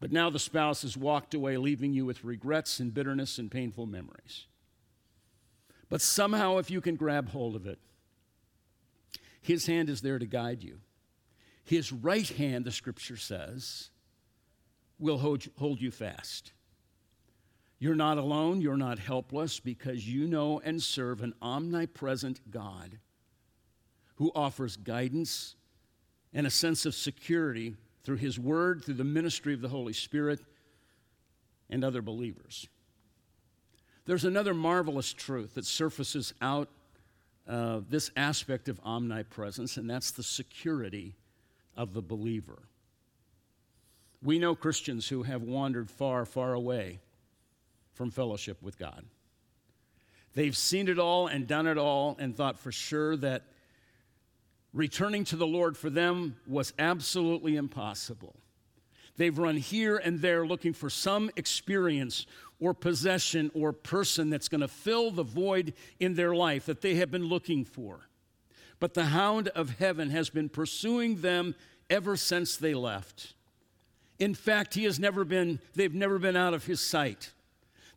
But 0.00 0.12
now 0.12 0.30
the 0.30 0.38
spouse 0.38 0.80
has 0.80 0.96
walked 0.96 1.34
away, 1.34 1.58
leaving 1.58 1.92
you 1.92 2.06
with 2.06 2.24
regrets 2.24 2.80
and 2.80 2.94
bitterness 2.94 3.38
and 3.38 3.50
painful 3.50 3.84
memories. 3.84 4.46
But 5.90 6.00
somehow, 6.00 6.56
if 6.56 6.70
you 6.70 6.80
can 6.80 6.96
grab 6.96 7.28
hold 7.28 7.54
of 7.54 7.66
it, 7.66 7.78
His 9.42 9.66
hand 9.66 9.90
is 9.90 10.00
there 10.00 10.18
to 10.18 10.24
guide 10.24 10.62
you. 10.62 10.78
His 11.64 11.92
right 11.92 12.30
hand, 12.30 12.64
the 12.64 12.72
scripture 12.72 13.18
says, 13.18 13.90
will 14.98 15.18
hold, 15.18 15.82
you 15.82 15.90
fast. 15.90 16.52
You're 17.82 17.96
not 17.96 18.16
alone, 18.16 18.60
you're 18.60 18.76
not 18.76 19.00
helpless, 19.00 19.58
because 19.58 20.08
you 20.08 20.28
know 20.28 20.60
and 20.60 20.80
serve 20.80 21.20
an 21.20 21.34
omnipresent 21.42 22.40
God 22.48 23.00
who 24.14 24.30
offers 24.36 24.76
guidance 24.76 25.56
and 26.32 26.46
a 26.46 26.50
sense 26.50 26.86
of 26.86 26.94
security 26.94 27.74
through 28.04 28.18
His 28.18 28.38
Word, 28.38 28.84
through 28.84 28.94
the 28.94 29.02
ministry 29.02 29.52
of 29.52 29.62
the 29.62 29.68
Holy 29.68 29.92
Spirit, 29.92 30.38
and 31.70 31.82
other 31.82 32.02
believers. 32.02 32.68
There's 34.06 34.24
another 34.24 34.54
marvelous 34.54 35.12
truth 35.12 35.54
that 35.54 35.66
surfaces 35.66 36.34
out 36.40 36.68
uh, 37.48 37.80
this 37.90 38.12
aspect 38.16 38.68
of 38.68 38.78
omnipresence, 38.84 39.76
and 39.76 39.90
that's 39.90 40.12
the 40.12 40.22
security 40.22 41.16
of 41.76 41.94
the 41.94 42.02
believer. 42.02 42.62
We 44.22 44.38
know 44.38 44.54
Christians 44.54 45.08
who 45.08 45.24
have 45.24 45.42
wandered 45.42 45.90
far, 45.90 46.24
far 46.24 46.52
away 46.52 47.00
from 47.92 48.10
fellowship 48.10 48.62
with 48.62 48.78
God. 48.78 49.04
They've 50.34 50.56
seen 50.56 50.88
it 50.88 50.98
all 50.98 51.26
and 51.26 51.46
done 51.46 51.66
it 51.66 51.78
all 51.78 52.16
and 52.18 52.36
thought 52.36 52.58
for 52.58 52.72
sure 52.72 53.16
that 53.18 53.42
returning 54.72 55.24
to 55.24 55.36
the 55.36 55.46
Lord 55.46 55.76
for 55.76 55.90
them 55.90 56.36
was 56.46 56.72
absolutely 56.78 57.56
impossible. 57.56 58.34
They've 59.16 59.36
run 59.36 59.56
here 59.58 59.98
and 59.98 60.20
there 60.20 60.46
looking 60.46 60.72
for 60.72 60.88
some 60.88 61.30
experience 61.36 62.26
or 62.58 62.72
possession 62.72 63.50
or 63.54 63.72
person 63.72 64.30
that's 64.30 64.48
going 64.48 64.62
to 64.62 64.68
fill 64.68 65.10
the 65.10 65.22
void 65.22 65.74
in 66.00 66.14
their 66.14 66.34
life 66.34 66.66
that 66.66 66.80
they 66.80 66.94
have 66.94 67.10
been 67.10 67.26
looking 67.26 67.64
for. 67.64 68.08
But 68.80 68.94
the 68.94 69.06
hound 69.06 69.48
of 69.48 69.78
heaven 69.78 70.10
has 70.10 70.30
been 70.30 70.48
pursuing 70.48 71.20
them 71.20 71.54
ever 71.90 72.16
since 72.16 72.56
they 72.56 72.72
left. 72.72 73.34
In 74.18 74.34
fact, 74.34 74.74
he 74.74 74.84
has 74.84 74.98
never 74.98 75.24
been, 75.24 75.60
they've 75.74 75.94
never 75.94 76.18
been 76.18 76.36
out 76.36 76.54
of 76.54 76.64
his 76.64 76.80
sight. 76.80 77.32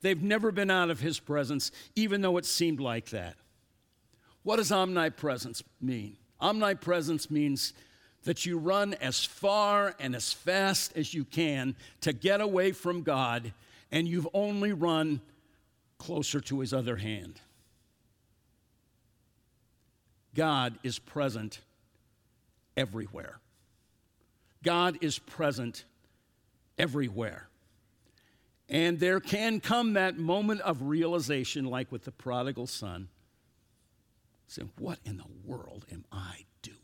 They've 0.01 0.21
never 0.21 0.51
been 0.51 0.69
out 0.69 0.89
of 0.89 0.99
his 0.99 1.19
presence, 1.19 1.71
even 1.95 2.21
though 2.21 2.37
it 2.37 2.45
seemed 2.45 2.79
like 2.79 3.09
that. 3.09 3.35
What 4.43 4.57
does 4.57 4.71
omnipresence 4.71 5.63
mean? 5.81 6.17
Omnipresence 6.39 7.31
means 7.31 7.73
that 8.25 8.45
you 8.45 8.57
run 8.57 8.93
as 8.95 9.23
far 9.23 9.95
and 9.99 10.15
as 10.15 10.33
fast 10.33 10.95
as 10.95 11.13
you 11.13 11.23
can 11.23 11.75
to 12.01 12.13
get 12.13 12.41
away 12.41 12.71
from 12.71 13.03
God, 13.03 13.53
and 13.91 14.07
you've 14.07 14.27
only 14.33 14.73
run 14.73 15.21
closer 15.97 16.39
to 16.41 16.59
his 16.59 16.73
other 16.73 16.97
hand. 16.97 17.39
God 20.35 20.77
is 20.83 20.99
present 20.99 21.61
everywhere. 22.75 23.39
God 24.63 24.97
is 25.01 25.17
present 25.17 25.85
everywhere. 26.77 27.47
And 28.67 28.99
there 28.99 29.19
can 29.19 29.59
come 29.59 29.93
that 29.93 30.17
moment 30.17 30.61
of 30.61 30.81
realization, 30.81 31.65
like 31.65 31.91
with 31.91 32.03
the 32.03 32.11
prodigal 32.11 32.67
son, 32.67 33.09
saying, 34.47 34.71
What 34.79 34.99
in 35.05 35.17
the 35.17 35.27
world 35.43 35.85
am 35.91 36.05
I 36.11 36.45
doing? 36.61 36.77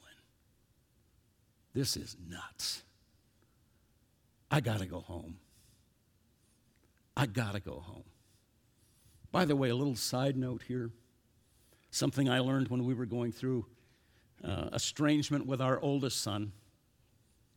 This 1.74 1.98
is 1.98 2.16
nuts. 2.30 2.84
I 4.52 4.60
got 4.60 4.80
to 4.80 4.86
go 4.86 5.00
home. 5.00 5.38
I 7.16 7.26
got 7.26 7.54
to 7.54 7.60
go 7.60 7.80
home. 7.80 8.04
By 9.32 9.46
the 9.46 9.56
way, 9.56 9.70
a 9.70 9.76
little 9.76 9.96
side 9.96 10.36
note 10.36 10.64
here 10.68 10.92
something 11.92 12.30
I 12.30 12.40
learned 12.40 12.70
when 12.70 12.86
we 12.86 12.94
were 12.94 13.06
going 13.06 13.32
through 13.32 13.66
uh, 14.44 14.70
estrangement 14.74 15.46
with 15.46 15.62
our 15.62 15.80
oldest 15.82 16.22
son 16.22 16.54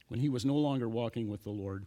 when 0.08 0.20
he 0.20 0.28
was 0.28 0.44
no 0.44 0.54
longer 0.54 0.88
walking 0.88 1.28
with 1.28 1.44
the 1.44 1.50
Lord 1.50 1.87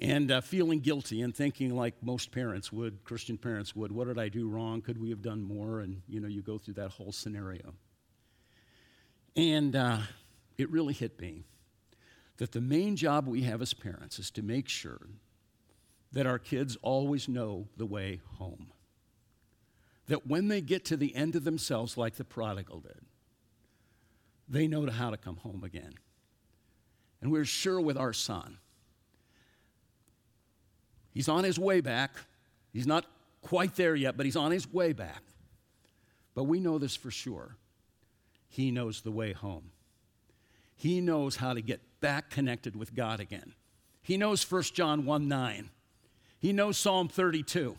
and 0.00 0.30
uh, 0.30 0.40
feeling 0.40 0.80
guilty 0.80 1.22
and 1.22 1.34
thinking 1.34 1.74
like 1.74 1.94
most 2.02 2.30
parents 2.30 2.72
would 2.72 3.02
christian 3.04 3.36
parents 3.36 3.74
would 3.74 3.90
what 3.90 4.06
did 4.06 4.18
i 4.18 4.28
do 4.28 4.48
wrong? 4.48 4.80
Could 4.80 5.00
we 5.00 5.10
have 5.10 5.22
done 5.22 5.42
more? 5.42 5.80
And 5.80 6.02
you 6.08 6.20
know 6.20 6.28
you 6.28 6.42
go 6.42 6.58
through 6.58 6.74
that 6.74 6.90
whole 6.90 7.12
scenario. 7.12 7.74
And 9.36 9.76
uh, 9.76 9.98
it 10.56 10.70
really 10.70 10.94
hit 10.94 11.20
me 11.20 11.44
that 12.38 12.52
the 12.52 12.60
main 12.60 12.96
job 12.96 13.26
we 13.26 13.42
have 13.42 13.62
as 13.62 13.74
parents 13.74 14.18
is 14.18 14.30
to 14.32 14.42
make 14.42 14.68
sure 14.68 15.00
that 16.12 16.26
our 16.26 16.38
kids 16.38 16.76
always 16.82 17.28
know 17.28 17.68
the 17.76 17.86
way 17.86 18.20
home. 18.38 18.72
That 20.06 20.26
when 20.26 20.48
they 20.48 20.60
get 20.60 20.84
to 20.86 20.96
the 20.96 21.14
end 21.14 21.36
of 21.36 21.44
themselves 21.44 21.96
like 21.96 22.16
the 22.16 22.24
prodigal 22.24 22.80
did 22.80 23.00
they 24.48 24.66
know 24.66 24.86
how 24.90 25.10
to 25.10 25.18
come 25.18 25.36
home 25.36 25.62
again. 25.62 25.92
And 27.20 27.30
we're 27.30 27.44
sure 27.44 27.80
with 27.80 27.98
our 27.98 28.14
son 28.14 28.58
He's 31.18 31.28
on 31.28 31.42
his 31.42 31.58
way 31.58 31.80
back. 31.80 32.12
He's 32.72 32.86
not 32.86 33.04
quite 33.42 33.74
there 33.74 33.96
yet, 33.96 34.16
but 34.16 34.24
he's 34.24 34.36
on 34.36 34.52
his 34.52 34.72
way 34.72 34.92
back. 34.92 35.24
But 36.36 36.44
we 36.44 36.60
know 36.60 36.78
this 36.78 36.94
for 36.94 37.10
sure. 37.10 37.56
He 38.48 38.70
knows 38.70 39.00
the 39.00 39.10
way 39.10 39.32
home. 39.32 39.72
He 40.76 41.00
knows 41.00 41.34
how 41.34 41.54
to 41.54 41.60
get 41.60 41.80
back 42.00 42.30
connected 42.30 42.76
with 42.76 42.94
God 42.94 43.18
again. 43.18 43.54
He 44.00 44.16
knows 44.16 44.48
1 44.48 44.62
John 44.74 45.06
1 45.06 45.26
9. 45.26 45.70
He 46.38 46.52
knows 46.52 46.78
Psalm 46.78 47.08
32. 47.08 47.76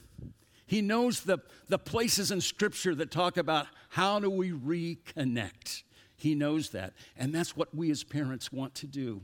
He 0.66 0.82
knows 0.82 1.22
the, 1.22 1.38
the 1.70 1.80
places 1.80 2.32
in 2.32 2.42
Scripture 2.42 2.94
that 2.96 3.10
talk 3.10 3.38
about 3.38 3.68
how 3.88 4.20
do 4.20 4.30
we 4.30 4.52
reconnect. 4.52 5.84
He 6.18 6.36
knows 6.36 6.72
that. 6.72 6.92
And 7.16 7.34
that's 7.34 7.56
what 7.56 7.74
we 7.74 7.90
as 7.90 8.04
parents 8.04 8.52
want 8.52 8.76
to 8.76 8.86
do 8.86 9.22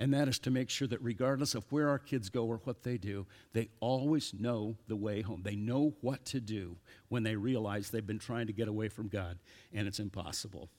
and 0.00 0.14
that 0.14 0.28
is 0.28 0.38
to 0.40 0.50
make 0.50 0.70
sure 0.70 0.88
that 0.88 1.02
regardless 1.02 1.54
of 1.54 1.70
where 1.70 1.90
our 1.90 1.98
kids 1.98 2.30
go 2.30 2.46
or 2.46 2.56
what 2.64 2.84
they 2.84 2.96
do, 2.96 3.26
they 3.52 3.68
always 3.80 4.32
know 4.32 4.76
the 4.88 4.96
way 4.96 5.20
home. 5.20 5.42
They 5.44 5.56
know 5.56 5.92
what 6.00 6.24
to 6.26 6.40
do 6.40 6.76
when 7.10 7.22
they 7.22 7.36
realize 7.36 7.90
they've 7.90 8.06
been 8.06 8.18
trying 8.18 8.46
to 8.46 8.54
get 8.54 8.66
away 8.66 8.88
from 8.88 9.08
God 9.08 9.38
and 9.74 9.86
it's 9.86 10.00
impossible. 10.00 10.70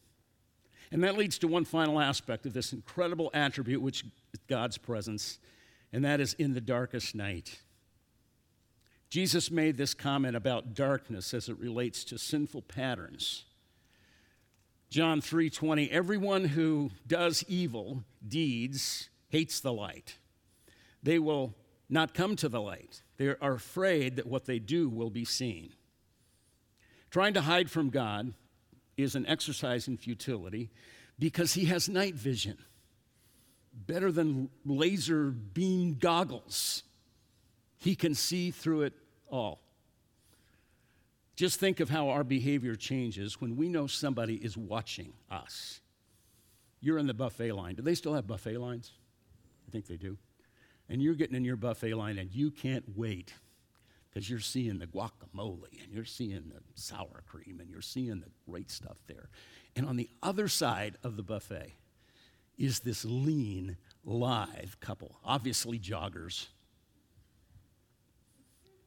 And 0.92 1.04
that 1.04 1.20
leads 1.20 1.38
to 1.38 1.48
one 1.48 1.66
final 1.66 2.00
aspect 2.00 2.48
of 2.48 2.54
this 2.54 2.74
incredible 2.74 3.30
attribute, 3.32 3.84
which 3.84 4.04
is 4.34 4.40
God's 4.48 4.80
presence, 4.80 5.38
and 5.94 6.04
that 6.04 6.20
is 6.20 6.34
in 6.34 6.56
the 6.56 6.60
darkest 6.60 7.14
night. 7.14 7.60
Jesus 9.12 9.52
made 9.52 9.78
this 9.78 9.94
comment 9.94 10.36
about 10.36 10.74
darkness 10.74 11.32
as 11.36 11.48
it 11.48 11.60
relates 11.60 12.04
to 12.06 12.18
sinful 12.18 12.64
patterns. 12.64 13.46
John 14.92 15.22
3:20 15.22 15.90
Everyone 15.90 16.44
who 16.44 16.92
does 17.08 17.46
evil 17.48 18.04
deeds 18.28 19.10
hates 19.30 19.62
the 19.62 19.72
light. 19.72 20.18
They 21.02 21.18
will 21.18 21.56
not 21.90 22.14
come 22.14 22.36
to 22.36 22.50
the 22.50 22.60
light. 22.60 23.02
They 23.16 23.30
are 23.30 23.54
afraid 23.54 24.18
that 24.18 24.28
what 24.28 24.46
they 24.46 24.60
do 24.60 24.90
will 24.90 25.10
be 25.10 25.24
seen. 25.24 25.74
Trying 27.10 27.34
to 27.36 27.42
hide 27.42 27.72
from 27.72 27.90
God 27.90 28.34
is 28.98 29.16
an 29.16 29.26
exercise 29.28 29.88
in 29.88 29.96
futility 29.96 30.70
because 31.18 31.54
he 31.54 31.66
has 31.66 31.88
night 31.88 32.16
vision, 32.16 32.58
better 33.74 34.12
than 34.12 34.50
laser 34.66 35.32
beam 35.32 35.94
goggles. 35.94 36.84
He 37.78 37.96
can 37.96 38.14
see 38.14 38.52
through 38.52 38.82
it 38.82 38.94
all. 39.30 39.62
Just 41.42 41.60
think 41.60 41.80
of 41.80 41.90
how 41.90 42.10
our 42.10 42.24
behavior 42.24 42.76
changes 42.76 43.42
when 43.42 43.56
we 43.56 43.68
know 43.68 43.88
somebody 43.88 44.36
is 44.36 44.56
watching 44.56 45.12
us. 45.32 45.80
You're 46.82 47.00
in 47.00 47.08
the 47.08 47.16
buffet 47.16 47.54
line. 47.54 47.74
Do 47.74 47.82
they 47.82 47.96
still 47.96 48.14
have 48.14 48.28
buffet 48.28 48.60
lines? 48.60 48.92
I 49.68 49.72
think 49.72 49.88
they 49.88 49.98
do. 49.98 50.20
And 50.88 51.02
you're 51.02 51.16
getting 51.16 51.36
in 51.36 51.44
your 51.44 51.56
buffet 51.56 51.96
line 51.96 52.20
and 52.20 52.32
you 52.32 52.52
can't 52.52 52.84
wait 52.96 53.34
because 54.08 54.30
you're 54.30 54.40
seeing 54.40 54.78
the 54.78 54.86
guacamole 54.86 55.82
and 55.84 55.92
you're 55.92 56.06
seeing 56.06 56.52
the 56.54 56.62
sour 56.76 57.24
cream 57.26 57.58
and 57.60 57.72
you're 57.72 57.82
seeing 57.82 58.20
the 58.20 58.30
great 58.48 58.70
stuff 58.70 59.00
there. 59.08 59.30
And 59.76 59.88
on 59.88 59.96
the 59.96 60.12
other 60.22 60.48
side 60.48 60.98
of 61.04 61.18
the 61.18 61.24
buffet 61.24 61.74
is 62.60 62.82
this 62.82 63.04
lean, 63.04 63.78
live 64.06 64.78
couple, 64.80 65.18
obviously 65.26 65.80
joggers. 65.80 66.50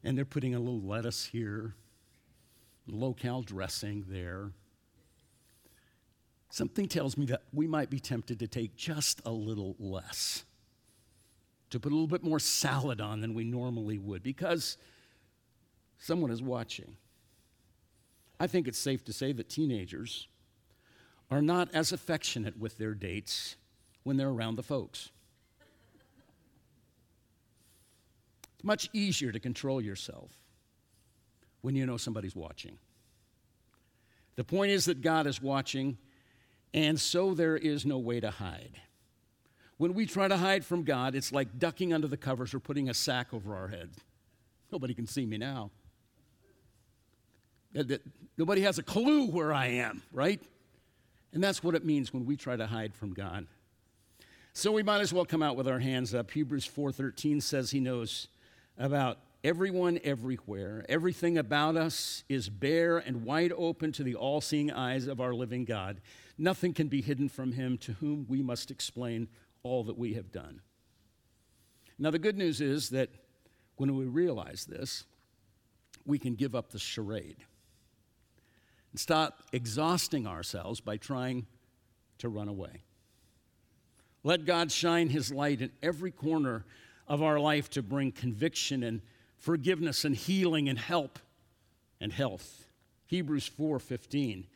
And 0.05 0.17
they're 0.17 0.23
putting 0.23 0.55
a 0.55 0.59
little 0.59 0.79
lettuce 0.79 1.25
here, 1.25 1.75
low-cal 2.87 3.41
dressing 3.41 4.05
there. 4.07 4.51
Something 6.49 6.87
tells 6.87 7.17
me 7.17 7.25
that 7.27 7.43
we 7.53 7.67
might 7.67 7.89
be 7.89 7.99
tempted 7.99 8.39
to 8.39 8.47
take 8.47 8.75
just 8.75 9.21
a 9.25 9.31
little 9.31 9.75
less, 9.79 10.45
to 11.69 11.79
put 11.79 11.91
a 11.91 11.95
little 11.95 12.07
bit 12.07 12.23
more 12.23 12.39
salad 12.39 13.01
on 13.01 13.21
than 13.21 13.33
we 13.33 13.43
normally 13.43 13.97
would, 13.97 14.23
because 14.23 14.77
someone 15.97 16.31
is 16.31 16.41
watching. 16.41 16.95
I 18.39 18.47
think 18.47 18.67
it's 18.67 18.77
safe 18.77 19.03
to 19.05 19.13
say 19.13 19.31
that 19.33 19.49
teenagers 19.49 20.27
are 21.31 21.41
not 21.41 21.69
as 21.73 21.91
affectionate 21.91 22.57
with 22.59 22.77
their 22.77 22.93
dates 22.93 23.55
when 24.03 24.17
they're 24.17 24.29
around 24.29 24.55
the 24.55 24.63
folks. 24.63 25.09
It's 28.55 28.63
much 28.63 28.89
easier 28.93 29.31
to 29.31 29.39
control 29.39 29.81
yourself 29.81 30.31
when 31.65 31.75
you 31.75 31.83
know 31.83 31.97
somebody's 31.97 32.35
watching. 32.35 32.77
The 34.35 34.43
point 34.43 34.69
is 34.69 34.85
that 34.85 35.01
God 35.01 35.25
is 35.25 35.41
watching, 35.41 35.97
and 36.75 36.99
so 36.99 37.33
there 37.33 37.57
is 37.57 37.87
no 37.87 37.97
way 37.97 38.19
to 38.19 38.29
hide. 38.29 38.79
When 39.77 39.95
we 39.95 40.05
try 40.05 40.27
to 40.27 40.37
hide 40.37 40.63
from 40.63 40.83
God, 40.83 41.15
it's 41.15 41.31
like 41.31 41.57
ducking 41.57 41.91
under 41.91 42.07
the 42.07 42.17
covers 42.17 42.53
or 42.53 42.59
putting 42.59 42.87
a 42.87 42.93
sack 42.93 43.33
over 43.33 43.55
our 43.55 43.67
head. 43.67 43.89
Nobody 44.71 44.93
can 44.93 45.07
see 45.07 45.25
me 45.25 45.39
now. 45.39 45.71
Nobody 48.37 48.61
has 48.61 48.77
a 48.77 48.83
clue 48.83 49.25
where 49.25 49.51
I 49.51 49.65
am, 49.65 50.03
right? 50.13 50.39
And 51.33 51.43
that's 51.43 51.63
what 51.63 51.73
it 51.73 51.83
means 51.83 52.13
when 52.13 52.27
we 52.27 52.37
try 52.37 52.55
to 52.55 52.67
hide 52.67 52.93
from 52.93 53.11
God. 53.11 53.47
So 54.53 54.71
we 54.71 54.83
might 54.83 55.01
as 55.01 55.11
well 55.11 55.25
come 55.25 55.41
out 55.41 55.55
with 55.55 55.67
our 55.67 55.79
hands 55.79 56.13
up. 56.13 56.29
Hebrews 56.29 56.67
4:13 56.67 57.41
says 57.41 57.71
he 57.71 57.79
knows 57.79 58.27
about 58.77 59.17
everyone 59.45 59.99
everywhere. 60.03 60.83
Everything 60.89 61.37
about 61.37 61.77
us 61.77 62.23
is 62.27 62.49
bare 62.49 62.97
and 62.97 63.23
wide 63.23 63.53
open 63.55 63.91
to 63.91 64.03
the 64.03 64.15
all-seeing 64.15 64.71
eyes 64.71 65.05
of 65.05 65.21
our 65.21 65.35
living 65.35 65.65
God. 65.65 66.01
Nothing 66.35 66.73
can 66.73 66.87
be 66.87 66.99
hidden 66.99 67.29
from 67.29 67.51
him 67.51 67.77
to 67.77 67.93
whom 67.93 68.25
we 68.27 68.41
must 68.41 68.71
explain 68.71 69.27
all 69.61 69.83
that 69.83 69.99
we 69.99 70.15
have 70.15 70.31
done. 70.31 70.61
Now 71.99 72.09
the 72.09 72.17
good 72.17 72.37
news 72.37 72.59
is 72.59 72.89
that 72.89 73.09
when 73.75 73.95
we 73.95 74.05
realize 74.05 74.65
this, 74.65 75.03
we 76.07 76.17
can 76.17 76.33
give 76.33 76.55
up 76.55 76.71
the 76.71 76.79
charade 76.79 77.37
and 78.91 78.99
stop 78.99 79.43
exhausting 79.53 80.25
ourselves 80.25 80.81
by 80.81 80.97
trying 80.97 81.45
to 82.17 82.29
run 82.29 82.47
away. 82.47 82.81
Let 84.23 84.45
God 84.45 84.71
shine 84.71 85.09
His 85.09 85.31
light 85.31 85.61
in 85.61 85.71
every 85.83 86.09
corner 86.09 86.65
of 87.07 87.21
our 87.21 87.39
life 87.39 87.69
to 87.71 87.83
bring 87.83 88.11
conviction 88.11 88.81
and 88.81 89.01
forgiveness 89.45 90.03
and 90.03 90.15
healing 90.15 90.67
and 90.67 90.79
help 90.79 91.19
and 92.01 92.11
health. 92.11 92.67
Hebrews 93.05 93.47
4:15. 93.47 94.47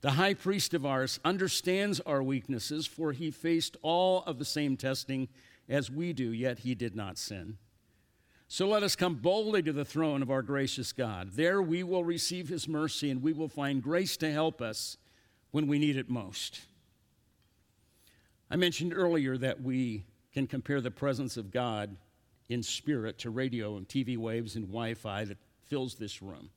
The 0.00 0.12
high 0.12 0.32
priest 0.32 0.72
of 0.72 0.86
ours 0.86 1.20
understands 1.26 2.00
our 2.00 2.22
weaknesses 2.22 2.86
for 2.86 3.12
he 3.12 3.30
faced 3.30 3.76
all 3.82 4.22
of 4.22 4.38
the 4.38 4.46
same 4.46 4.78
testing 4.78 5.28
as 5.68 5.90
we 5.90 6.14
do 6.14 6.32
yet 6.32 6.60
he 6.60 6.74
did 6.74 6.96
not 6.96 7.18
sin. 7.18 7.58
So 8.48 8.66
let 8.66 8.82
us 8.82 8.96
come 8.96 9.16
boldly 9.16 9.62
to 9.62 9.74
the 9.74 9.84
throne 9.84 10.22
of 10.22 10.30
our 10.30 10.40
gracious 10.40 10.94
God. 10.94 11.32
There 11.32 11.60
we 11.60 11.82
will 11.82 12.02
receive 12.02 12.48
his 12.48 12.66
mercy 12.66 13.10
and 13.10 13.22
we 13.22 13.34
will 13.34 13.46
find 13.46 13.82
grace 13.82 14.16
to 14.16 14.32
help 14.32 14.62
us 14.62 14.96
when 15.50 15.66
we 15.66 15.78
need 15.78 15.98
it 15.98 16.08
most. 16.08 16.62
I 18.50 18.56
mentioned 18.56 18.94
earlier 18.94 19.36
that 19.36 19.60
we 19.60 20.06
can 20.32 20.46
compare 20.46 20.80
the 20.80 20.90
presence 20.90 21.36
of 21.36 21.50
God 21.50 21.98
in 22.50 22.62
spirit 22.64 23.16
to 23.20 23.30
radio 23.30 23.76
and 23.76 23.88
TV 23.88 24.18
waves 24.18 24.56
and 24.56 24.66
Wi 24.66 24.94
Fi 24.94 25.24
that 25.24 25.38
fills 25.68 25.94
this 25.94 26.20
room. 26.20 26.50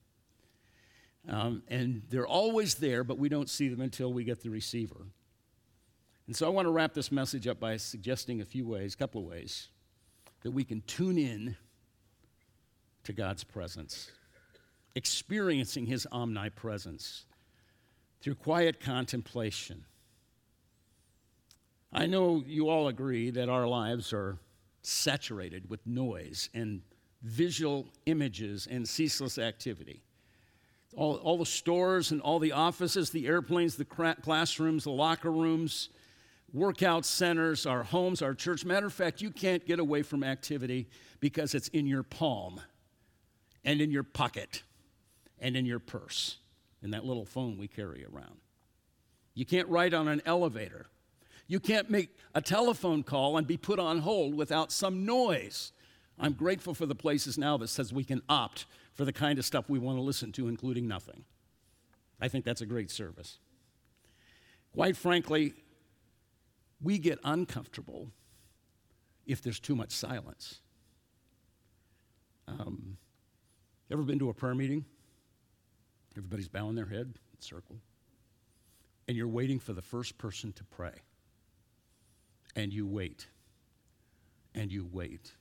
Um, 1.29 1.61
and 1.69 2.01
they're 2.09 2.27
always 2.27 2.75
there, 2.75 3.03
but 3.03 3.17
we 3.17 3.29
don't 3.29 3.49
see 3.49 3.69
them 3.69 3.79
until 3.79 4.11
we 4.11 4.23
get 4.25 4.41
the 4.41 4.49
receiver. 4.49 5.05
And 6.25 6.35
so 6.35 6.47
I 6.47 6.49
want 6.49 6.65
to 6.65 6.71
wrap 6.71 6.93
this 6.93 7.11
message 7.11 7.47
up 7.47 7.59
by 7.59 7.77
suggesting 7.77 8.41
a 8.41 8.45
few 8.45 8.65
ways, 8.65 8.95
a 8.95 8.97
couple 8.97 9.21
of 9.21 9.27
ways, 9.27 9.69
that 10.41 10.51
we 10.51 10.63
can 10.63 10.81
tune 10.81 11.17
in 11.17 11.55
to 13.03 13.13
God's 13.13 13.43
presence, 13.43 14.11
experiencing 14.95 15.85
His 15.85 16.07
omnipresence 16.11 17.25
through 18.19 18.35
quiet 18.35 18.79
contemplation. 18.79 19.85
I 21.91 22.07
know 22.07 22.43
you 22.45 22.69
all 22.69 22.87
agree 22.87 23.29
that 23.29 23.47
our 23.47 23.67
lives 23.67 24.11
are 24.11 24.37
saturated 24.83 25.69
with 25.69 25.85
noise 25.87 26.49
and 26.53 26.81
visual 27.21 27.87
images 28.05 28.67
and 28.69 28.87
ceaseless 28.87 29.37
activity. 29.37 30.03
All, 30.95 31.15
all 31.15 31.37
the 31.37 31.45
stores 31.45 32.11
and 32.11 32.21
all 32.21 32.37
the 32.37 32.51
offices, 32.51 33.09
the 33.09 33.25
airplanes, 33.27 33.75
the 33.75 33.85
classrooms, 33.85 34.83
the 34.83 34.91
locker 34.91 35.31
rooms, 35.31 35.89
workout 36.53 37.05
centers, 37.05 37.65
our 37.65 37.83
homes, 37.83 38.21
our 38.21 38.35
church. 38.35 38.63
Matter 38.63 38.85
of 38.85 38.93
fact, 38.93 39.21
you 39.21 39.31
can't 39.31 39.65
get 39.65 39.79
away 39.79 40.03
from 40.03 40.23
activity 40.23 40.87
because 41.19 41.55
it's 41.55 41.69
in 41.69 41.87
your 41.87 42.03
palm 42.03 42.61
and 43.65 43.81
in 43.81 43.89
your 43.89 44.03
pocket 44.03 44.61
and 45.39 45.57
in 45.57 45.65
your 45.65 45.79
purse, 45.79 46.37
in 46.83 46.91
that 46.91 47.05
little 47.05 47.25
phone 47.25 47.57
we 47.57 47.67
carry 47.67 48.05
around. 48.05 48.37
You 49.33 49.45
can't 49.45 49.67
ride 49.67 49.93
on 49.95 50.07
an 50.07 50.21
elevator. 50.25 50.85
You 51.47 51.59
can't 51.59 51.89
make 51.89 52.17
a 52.33 52.41
telephone 52.41 53.03
call 53.03 53.37
and 53.37 53.45
be 53.45 53.57
put 53.57 53.79
on 53.79 53.99
hold 53.99 54.35
without 54.35 54.71
some 54.71 55.05
noise. 55.05 55.71
I'm 56.19 56.33
grateful 56.33 56.73
for 56.73 56.85
the 56.85 56.95
places 56.95 57.37
now 57.37 57.57
that 57.57 57.67
says 57.67 57.91
we 57.91 58.03
can 58.03 58.21
opt 58.29 58.65
for 58.93 59.05
the 59.05 59.13
kind 59.13 59.39
of 59.39 59.45
stuff 59.45 59.69
we 59.69 59.79
want 59.79 59.97
to 59.97 60.01
listen 60.01 60.31
to, 60.33 60.47
including 60.47 60.87
nothing. 60.87 61.23
I 62.21 62.27
think 62.27 62.45
that's 62.45 62.61
a 62.61 62.65
great 62.65 62.91
service. 62.91 63.39
Quite 64.73 64.95
frankly, 64.95 65.53
we 66.81 66.97
get 66.97 67.19
uncomfortable 67.23 68.09
if 69.25 69.41
there's 69.41 69.59
too 69.59 69.75
much 69.75 69.91
silence. 69.91 70.59
Um, 72.47 72.97
Ever 73.93 74.01
been 74.01 74.17
to 74.17 74.29
a 74.29 74.33
prayer 74.33 74.55
meeting? 74.55 74.85
Everybody's 76.17 76.47
bowing 76.47 76.73
their 76.73 76.87
head 76.87 77.13
in 77.33 77.41
circle. 77.41 77.77
And 79.07 79.15
you're 79.15 79.27
waiting 79.27 79.59
for 79.59 79.73
the 79.73 79.83
first 79.83 80.17
person 80.17 80.51
to 80.53 80.63
pray. 80.63 80.93
And 82.55 82.73
you 82.73 82.85
wait. 82.85 83.27
And 84.53 84.71
you 84.71 84.87
wait. 84.91 85.33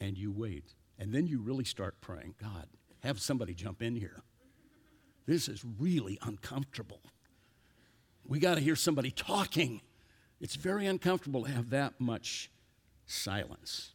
And 0.00 0.18
you 0.18 0.32
wait. 0.32 0.74
And 0.98 1.12
then 1.12 1.26
you 1.26 1.40
really 1.40 1.64
start 1.64 2.00
praying 2.00 2.34
God, 2.40 2.66
have 3.00 3.20
somebody 3.20 3.54
jump 3.54 3.82
in 3.82 3.96
here. 3.96 4.22
This 5.26 5.48
is 5.48 5.64
really 5.78 6.18
uncomfortable. 6.22 7.00
We 8.26 8.38
got 8.38 8.54
to 8.56 8.60
hear 8.60 8.76
somebody 8.76 9.10
talking. 9.10 9.80
It's 10.40 10.56
very 10.56 10.86
uncomfortable 10.86 11.44
to 11.44 11.50
have 11.50 11.70
that 11.70 12.00
much 12.00 12.50
silence. 13.06 13.92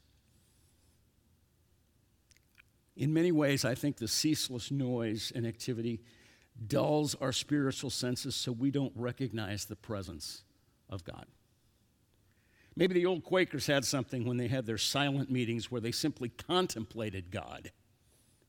In 2.95 3.13
many 3.13 3.31
ways, 3.31 3.63
I 3.63 3.75
think 3.75 3.97
the 3.97 4.07
ceaseless 4.07 4.71
noise 4.71 5.31
and 5.33 5.47
activity 5.47 6.01
dulls 6.67 7.15
our 7.15 7.31
spiritual 7.31 7.89
senses 7.89 8.35
so 8.35 8.51
we 8.51 8.71
don't 8.71 8.91
recognize 8.95 9.65
the 9.65 9.75
presence 9.75 10.43
of 10.89 11.03
God. 11.03 11.25
Maybe 12.75 12.93
the 12.93 13.05
old 13.05 13.23
Quakers 13.23 13.67
had 13.67 13.83
something 13.83 14.25
when 14.25 14.37
they 14.37 14.47
had 14.47 14.65
their 14.65 14.77
silent 14.77 15.29
meetings 15.29 15.69
where 15.69 15.81
they 15.81 15.91
simply 15.91 16.29
contemplated 16.29 17.31
God 17.31 17.71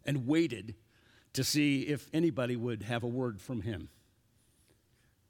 and 0.04 0.26
waited 0.26 0.74
to 1.32 1.44
see 1.44 1.82
if 1.82 2.08
anybody 2.12 2.56
would 2.56 2.82
have 2.84 3.02
a 3.02 3.08
word 3.08 3.40
from 3.40 3.62
Him. 3.62 3.88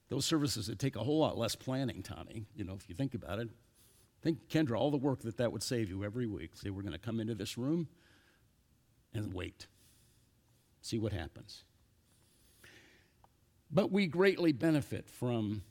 Those 0.09 0.25
services 0.25 0.69
would 0.69 0.81
take 0.81 0.97
a 0.97 1.05
whole 1.05 1.19
lot 1.19 1.39
less 1.39 1.55
planning, 1.55 2.03
Tommy, 2.03 2.45
you 2.55 2.65
know, 2.65 2.75
if 2.75 2.89
you 2.89 2.95
think 2.95 3.15
about 3.15 3.39
it. 3.39 3.49
Think, 4.23 4.49
Kendra, 4.49 4.79
all 4.79 4.91
the 4.91 4.99
work 4.99 5.21
that 5.21 5.39
that 5.39 5.53
would 5.53 5.63
save 5.63 5.89
you 5.89 6.05
every 6.05 6.27
week. 6.27 6.51
Say, 6.55 6.71
we're 6.71 6.83
going 6.83 6.93
to 6.93 6.99
come 6.99 7.21
into 7.21 7.35
this 7.35 7.57
room, 7.57 7.89
and 9.15 9.33
wait. 9.33 9.67
See 10.83 10.99
what 10.99 11.13
happens. 11.13 11.65
But 13.71 13.93
we 13.93 14.07
greatly 14.07 14.53
benefit 14.53 15.09
from 15.09 15.63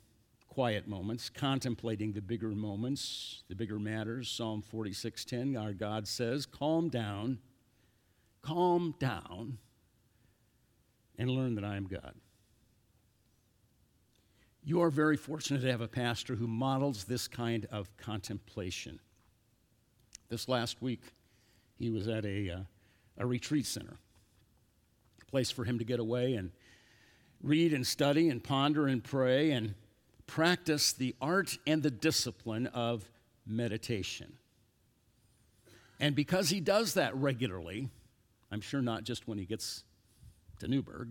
quiet 0.50 0.88
moments, 0.88 1.30
contemplating 1.30 2.12
the 2.12 2.22
bigger 2.22 2.50
moments, 2.50 3.44
the 3.48 3.56
bigger 3.56 3.80
matters. 3.80 4.30
Psalm 4.30 4.62
46:10, 4.62 5.56
our 5.56 5.74
God 5.74 6.08
says, 6.08 6.46
"Calm 6.46 6.90
down, 6.90 7.40
calm 8.42 8.96
down, 9.00 9.60
and 11.18 11.30
learn 11.30 11.56
that 11.56 11.64
I 11.64 11.78
am 11.78 11.88
God." 11.88 12.20
You 14.64 14.82
are 14.82 14.90
very 14.90 15.16
fortunate 15.16 15.62
to 15.62 15.72
have 15.72 15.82
a 15.82 15.88
pastor 15.88 16.36
who 16.36 16.48
models 16.48 17.06
this 17.06 17.28
kind 17.28 17.66
of 17.66 17.96
contemplation. 17.98 19.00
This 20.28 20.48
last 20.48 20.82
week, 20.82 21.14
he 21.78 21.90
was 21.90 22.08
at 22.08 22.26
a 22.26 22.50
uh, 22.50 22.64
a 23.18 23.26
retreat 23.26 23.66
center, 23.66 24.00
a 25.22 25.26
place 25.26 25.52
for 25.52 25.66
him 25.66 25.78
to 25.78 25.86
get 25.86 26.00
away 26.00 26.34
and 26.34 26.52
read 27.42 27.74
and 27.74 27.86
study 27.86 28.30
and 28.30 28.44
ponder 28.44 28.88
and 28.88 29.04
pray 29.04 29.52
and 29.52 29.76
practice 30.30 30.94
the 30.94 31.16
art 31.20 31.58
and 31.66 31.82
the 31.82 31.90
discipline 31.90 32.68
of 32.68 33.10
meditation. 33.48 34.34
And 36.00 36.16
because 36.16 36.50
he 36.50 36.60
does 36.60 36.94
that 36.94 37.16
regularly, 37.16 37.90
I'm 38.52 38.62
sure 38.62 38.82
not 38.82 39.04
just 39.04 39.28
when 39.28 39.40
he 39.40 39.46
gets 39.46 39.84
to 40.60 40.68
Newberg, 40.68 41.10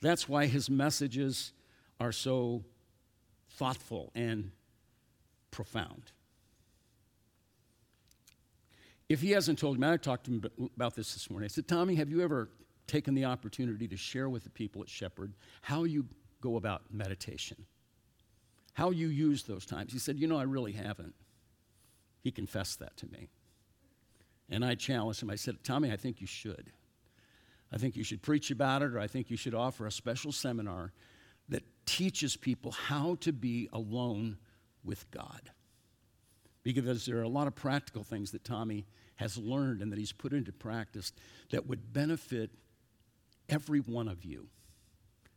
that's 0.00 0.28
why 0.28 0.46
his 0.46 0.68
messages 0.68 1.52
are 2.00 2.10
so 2.10 2.64
thoughtful 3.50 4.10
and 4.14 4.50
profound. 5.52 6.10
If 9.08 9.20
he 9.20 9.30
hasn't 9.30 9.60
told 9.60 9.78
me, 9.78 9.86
I 9.86 9.98
talked 9.98 10.24
to 10.24 10.32
him 10.32 10.70
about 10.74 10.96
this 10.96 11.12
this 11.12 11.30
morning. 11.30 11.44
I 11.44 11.48
said, 11.48 11.68
Tommy, 11.68 11.94
have 11.94 12.10
you 12.10 12.22
ever 12.22 12.48
taken 12.88 13.14
the 13.14 13.26
opportunity 13.26 13.86
to 13.86 13.96
share 13.96 14.28
with 14.28 14.42
the 14.42 14.50
people 14.50 14.82
at 14.82 14.88
Shepherd 14.88 15.34
how 15.60 15.84
you 15.84 16.06
go 16.42 16.56
about 16.56 16.82
meditation? 16.92 17.64
How 18.74 18.90
you 18.90 19.08
use 19.08 19.44
those 19.44 19.64
times? 19.64 19.92
He 19.92 19.98
said, 19.98 20.18
You 20.18 20.26
know, 20.26 20.38
I 20.38 20.42
really 20.42 20.72
haven't. 20.72 21.14
He 22.22 22.30
confessed 22.30 22.78
that 22.80 22.96
to 22.98 23.06
me. 23.06 23.28
And 24.50 24.64
I 24.64 24.74
challenged 24.74 25.22
him. 25.22 25.30
I 25.30 25.36
said, 25.36 25.64
Tommy, 25.64 25.90
I 25.90 25.96
think 25.96 26.20
you 26.20 26.26
should. 26.26 26.70
I 27.72 27.78
think 27.78 27.96
you 27.96 28.04
should 28.04 28.22
preach 28.22 28.50
about 28.50 28.82
it, 28.82 28.92
or 28.92 28.98
I 28.98 29.06
think 29.06 29.30
you 29.30 29.36
should 29.36 29.54
offer 29.54 29.86
a 29.86 29.92
special 29.92 30.30
seminar 30.30 30.92
that 31.48 31.64
teaches 31.86 32.36
people 32.36 32.70
how 32.72 33.16
to 33.20 33.32
be 33.32 33.68
alone 33.72 34.36
with 34.84 35.10
God. 35.10 35.50
Because 36.62 37.06
there 37.06 37.18
are 37.18 37.22
a 37.22 37.28
lot 37.28 37.46
of 37.46 37.54
practical 37.54 38.04
things 38.04 38.30
that 38.32 38.44
Tommy 38.44 38.86
has 39.16 39.36
learned 39.38 39.82
and 39.82 39.90
that 39.90 39.98
he's 39.98 40.12
put 40.12 40.32
into 40.32 40.52
practice 40.52 41.12
that 41.50 41.66
would 41.66 41.92
benefit 41.92 42.50
every 43.48 43.80
one 43.80 44.08
of 44.08 44.24
you. 44.24 44.48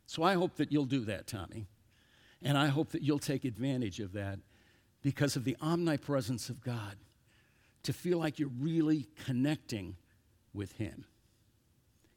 So 0.06 0.22
I 0.22 0.34
hope 0.34 0.56
that 0.56 0.72
you'll 0.72 0.84
do 0.84 1.04
that, 1.06 1.26
Tommy. 1.26 1.66
And 2.42 2.56
I 2.56 2.68
hope 2.68 2.90
that 2.90 3.02
you'll 3.02 3.18
take 3.18 3.44
advantage 3.44 4.00
of 4.00 4.12
that 4.12 4.38
because 5.02 5.36
of 5.36 5.44
the 5.44 5.56
omnipresence 5.60 6.48
of 6.48 6.62
God 6.62 6.96
to 7.82 7.92
feel 7.92 8.18
like 8.18 8.38
you're 8.38 8.50
really 8.60 9.06
connecting 9.24 9.96
with 10.52 10.72
Him. 10.72 11.04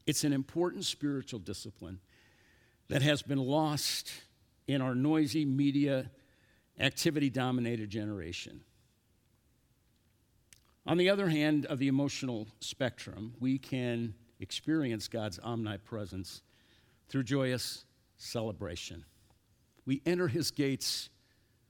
It's 0.06 0.24
an 0.24 0.32
important 0.32 0.84
spiritual 0.84 1.40
discipline 1.40 2.00
that 2.88 3.02
has 3.02 3.22
been 3.22 3.38
lost 3.38 4.10
in 4.66 4.80
our 4.80 4.94
noisy 4.94 5.44
media, 5.44 6.10
activity 6.78 7.30
dominated 7.30 7.90
generation. 7.90 8.62
On 10.86 10.96
the 10.96 11.10
other 11.10 11.28
hand 11.28 11.66
of 11.66 11.78
the 11.78 11.88
emotional 11.88 12.48
spectrum, 12.60 13.34
we 13.38 13.58
can 13.58 14.14
experience 14.40 15.06
God's 15.06 15.38
omnipresence 15.42 16.42
through 17.10 17.24
joyous 17.24 17.84
celebration. 18.16 19.04
We 19.84 20.00
enter 20.06 20.28
his 20.28 20.50
gates 20.50 21.10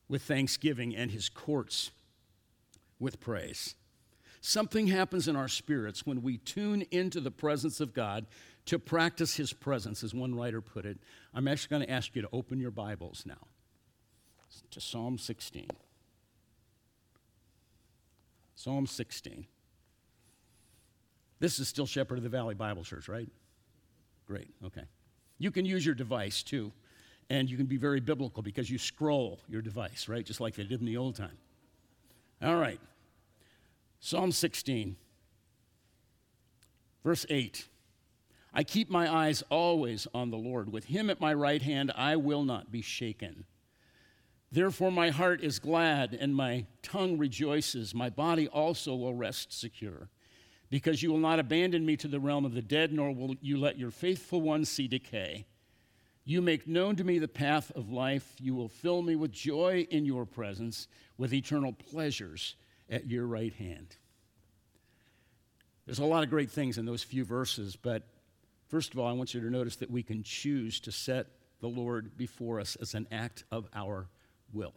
with 0.09 0.23
thanksgiving 0.23 0.95
and 0.95 1.11
his 1.11 1.29
courts 1.29 1.91
with 2.99 3.19
praise. 3.21 3.75
Something 4.43 4.87
happens 4.87 5.29
in 5.29 5.37
our 5.37 5.49
spirits 5.49 6.07
when 6.07 6.23
we 6.23 6.39
tune 6.39 6.83
into 6.91 7.21
the 7.21 7.31
presence 7.31 7.81
of 7.81 7.95
God 7.95 8.27
to 8.67 8.79
practice 8.79 9.37
his 9.37 9.53
presence, 9.53 10.05
as 10.05 10.15
one 10.15 10.35
writer 10.35 10.61
put 10.61 10.85
it. 10.85 10.99
I'm 11.35 11.49
actually 11.49 11.77
going 11.77 11.87
to 11.87 11.93
ask 11.93 12.15
you 12.15 12.23
to 12.23 12.29
open 12.33 12.61
your 12.61 12.71
Bibles 12.71 13.25
now 13.27 13.47
to 14.71 14.81
Psalm 14.81 15.19
16. 15.19 15.69
Psalm 18.55 18.87
16. 18.87 19.47
This 21.39 21.59
is 21.59 21.69
still 21.69 21.87
Shepherd 21.87 22.19
of 22.19 22.25
the 22.25 22.29
Valley 22.29 22.55
Bible 22.55 22.85
Church, 22.85 23.09
right? 23.09 23.29
Great, 24.27 24.51
okay. 24.65 24.85
You 25.41 25.51
can 25.51 25.65
use 25.65 25.85
your 25.85 25.95
device 25.95 26.43
too, 26.43 26.71
and 27.31 27.51
you 27.51 27.57
can 27.57 27.67
be 27.67 27.79
very 27.79 27.99
biblical 27.99 28.43
because 28.43 28.71
you 28.71 28.77
scroll 28.77 29.41
your 29.49 29.63
device, 29.63 30.07
right? 30.07 30.25
Just 30.25 30.39
like 30.39 30.55
they 30.55 30.65
did 30.65 30.81
in 30.81 30.87
the 30.87 30.99
old 30.99 31.17
time. 31.17 31.39
All 32.43 32.57
right. 32.57 32.79
Psalm 34.01 34.33
16, 34.33 34.97
verse 37.03 37.25
8. 37.29 37.67
I 38.53 38.65
keep 38.65 38.91
my 38.91 39.13
eyes 39.13 39.43
always 39.49 40.07
on 40.13 40.31
the 40.31 40.37
Lord. 40.37 40.71
With 40.71 40.85
him 40.85 41.09
at 41.09 41.21
my 41.21 41.33
right 41.33 41.63
hand, 41.63 41.91
I 41.97 42.17
will 42.17 42.45
not 42.45 42.71
be 42.71 42.83
shaken. 42.83 43.45
Therefore, 44.53 44.93
my 44.93 45.09
heart 45.09 45.43
is 45.43 45.59
glad 45.59 46.13
and 46.13 46.35
my 46.35 46.67
tongue 46.83 47.17
rejoices. 47.17 47.95
My 47.95 48.11
body 48.11 48.47
also 48.47 48.95
will 48.95 49.15
rest 49.15 49.59
secure, 49.59 50.11
because 50.71 51.03
you 51.03 51.11
will 51.11 51.19
not 51.19 51.41
abandon 51.41 51.85
me 51.85 51.97
to 51.97 52.09
the 52.09 52.21
realm 52.21 52.45
of 52.45 52.55
the 52.55 52.63
dead, 52.63 52.93
nor 52.93 53.13
will 53.13 53.35
you 53.41 53.59
let 53.59 53.79
your 53.79 53.91
faithful 53.91 54.41
one 54.41 54.65
see 54.65 54.87
decay. 54.87 55.45
You 56.25 56.41
make 56.41 56.69
known 56.69 56.97
to 56.97 57.05
me 57.05 57.19
the 57.19 57.27
path 57.29 57.73
of 57.75 57.91
life. 57.91 58.35
You 58.39 58.55
will 58.55 58.69
fill 58.69 59.03
me 59.03 59.17
with 59.17 59.33
joy 59.33 59.87
in 59.91 60.05
your 60.05 60.25
presence, 60.25 60.87
with 61.19 61.35
eternal 61.35 61.73
pleasures 61.73 62.55
at 62.89 63.09
your 63.09 63.27
right 63.27 63.53
hand. 63.53 63.97
There's 65.87 65.99
a 65.99 66.05
lot 66.05 66.23
of 66.23 66.31
great 66.31 66.51
things 66.51 66.79
in 66.79 66.87
those 66.87 67.03
few 67.03 67.25
verses, 67.25 67.75
but 67.75 68.07
first 68.69 68.93
of 68.93 69.01
all, 69.01 69.09
I 69.09 69.13
want 69.13 69.35
you 69.35 69.41
to 69.41 69.51
notice 69.51 69.77
that 69.77 69.91
we 69.91 70.05
can 70.05 70.23
choose 70.23 70.79
to 70.81 70.93
set 70.93 71.27
the 71.61 71.69
Lord 71.69 72.17
before 72.17 72.61
us 72.61 72.77
as 72.77 72.95
an 72.95 73.09
act 73.11 73.43
of 73.51 73.67
our 73.75 74.07
will. 74.53 74.75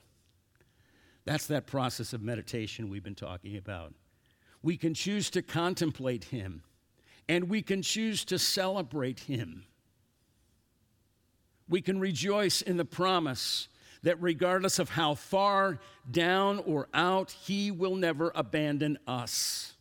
That's 1.26 1.48
that 1.48 1.68
process 1.68 2.14
of 2.14 2.22
meditation 2.22 2.90
we've 2.90 3.04
been 3.04 3.16
talking 3.16 3.58
about. 3.58 3.94
We 4.64 4.78
can 4.78 4.94
choose 4.94 5.30
to 5.32 5.42
contemplate 5.42 6.26
Him, 6.26 6.64
and 7.30 7.50
we 7.50 7.62
can 7.62 7.82
choose 7.82 8.26
to 8.26 8.40
celebrate 8.40 9.22
Him. 9.22 9.66
We 11.70 11.82
can 11.82 12.00
rejoice 12.00 12.62
in 12.62 12.78
the 12.78 12.86
promise 12.86 13.68
that 14.02 14.22
regardless 14.22 14.80
of 14.80 14.90
how 14.90 15.16
far 15.16 15.80
down 16.10 16.60
or 16.60 16.88
out, 16.94 17.32
He 17.32 17.70
will 17.70 17.96
never 17.96 18.32
abandon 18.34 18.98
us. 19.06 19.74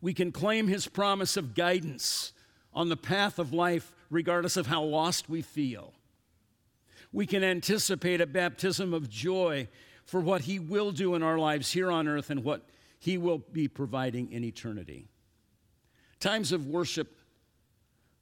We 0.00 0.14
can 0.14 0.30
claim 0.30 0.68
His 0.68 0.86
promise 0.86 1.36
of 1.36 1.54
guidance 1.54 2.32
on 2.72 2.88
the 2.88 2.96
path 2.96 3.38
of 3.38 3.52
life, 3.52 3.92
regardless 4.10 4.56
of 4.56 4.66
how 4.66 4.82
lost 4.82 5.28
we 5.28 5.42
feel 5.42 5.94
we 7.12 7.26
can 7.26 7.44
anticipate 7.44 8.20
a 8.20 8.26
baptism 8.26 8.94
of 8.94 9.08
joy 9.08 9.68
for 10.04 10.20
what 10.20 10.42
He 10.42 10.58
will 10.58 10.90
do 10.90 11.14
in 11.14 11.22
our 11.22 11.38
lives 11.38 11.72
here 11.72 11.90
on 11.90 12.08
earth 12.08 12.30
and 12.30 12.42
what 12.42 12.62
He 13.02 13.18
will 13.18 13.38
be 13.38 13.66
providing 13.66 14.30
in 14.30 14.44
eternity. 14.44 15.08
Times 16.20 16.52
of 16.52 16.68
worship, 16.68 17.18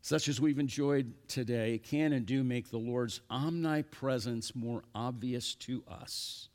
such 0.00 0.26
as 0.26 0.40
we've 0.40 0.58
enjoyed 0.58 1.12
today, 1.28 1.76
can 1.76 2.14
and 2.14 2.24
do 2.24 2.42
make 2.42 2.70
the 2.70 2.78
Lord's 2.78 3.20
omnipresence 3.28 4.54
more 4.54 4.82
obvious 4.94 5.54
to 5.56 5.84
us. 5.86 6.48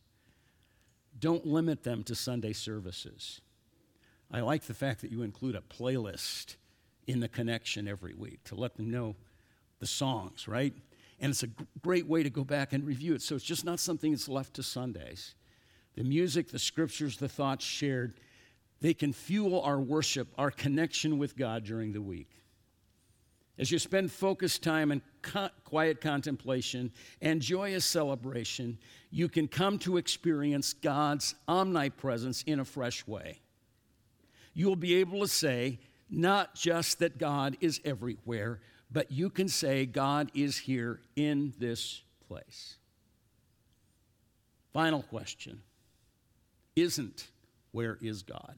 Don't 1.19 1.45
limit 1.45 1.83
them 1.83 2.01
to 2.01 2.15
Sunday 2.15 2.53
services. 2.53 3.41
I 4.31 4.39
like 4.39 4.63
the 4.63 4.73
fact 4.73 5.01
that 5.01 5.11
you 5.11 5.21
include 5.21 5.55
a 5.55 5.61
playlist 5.61 6.55
in 7.05 7.19
the 7.19 7.29
connection 7.29 7.87
every 7.87 8.15
week 8.15 8.43
to 8.45 8.55
let 8.55 8.75
them 8.75 8.89
know 8.89 9.15
the 9.77 9.85
songs, 9.85 10.47
right? 10.47 10.73
And 11.19 11.29
it's 11.29 11.43
a 11.43 11.49
great 11.83 12.07
way 12.07 12.23
to 12.23 12.31
go 12.31 12.43
back 12.43 12.73
and 12.73 12.87
review 12.87 13.13
it. 13.13 13.21
So 13.21 13.35
it's 13.35 13.45
just 13.45 13.65
not 13.65 13.79
something 13.79 14.09
that's 14.09 14.27
left 14.27 14.55
to 14.55 14.63
Sundays. 14.63 15.35
The 15.95 16.03
music, 16.03 16.51
the 16.51 16.59
scriptures, 16.59 17.17
the 17.17 17.29
thoughts 17.29 17.63
shared, 17.65 18.19
they 18.81 18.93
can 18.93 19.13
fuel 19.13 19.61
our 19.61 19.79
worship, 19.79 20.27
our 20.37 20.51
connection 20.51 21.17
with 21.17 21.37
God 21.37 21.63
during 21.63 21.93
the 21.93 22.01
week. 22.01 22.29
As 23.57 23.71
you 23.71 23.79
spend 23.79 24.11
focused 24.11 24.63
time 24.63 24.91
in 24.91 25.01
quiet 25.63 26.01
contemplation 26.01 26.91
and 27.21 27.41
joyous 27.41 27.85
celebration, 27.85 28.77
you 29.11 29.29
can 29.29 29.47
come 29.47 29.79
to 29.79 29.95
experience 29.95 30.73
God's 30.73 31.35
omnipresence 31.47 32.43
in 32.43 32.59
a 32.59 32.65
fresh 32.65 33.07
way. 33.07 33.39
You 34.53 34.67
will 34.67 34.75
be 34.75 34.95
able 34.95 35.21
to 35.21 35.27
say, 35.27 35.79
not 36.09 36.53
just 36.55 36.99
that 36.99 37.17
God 37.17 37.55
is 37.61 37.79
everywhere, 37.85 38.59
but 38.91 39.09
you 39.09 39.29
can 39.29 39.47
say, 39.47 39.85
God 39.85 40.31
is 40.33 40.57
here 40.57 40.99
in 41.15 41.53
this 41.57 42.03
place. 42.27 42.75
Final 44.73 45.01
question 45.01 45.61
isn't 46.75 47.27
where 47.71 47.97
is 48.01 48.23
God? 48.23 48.55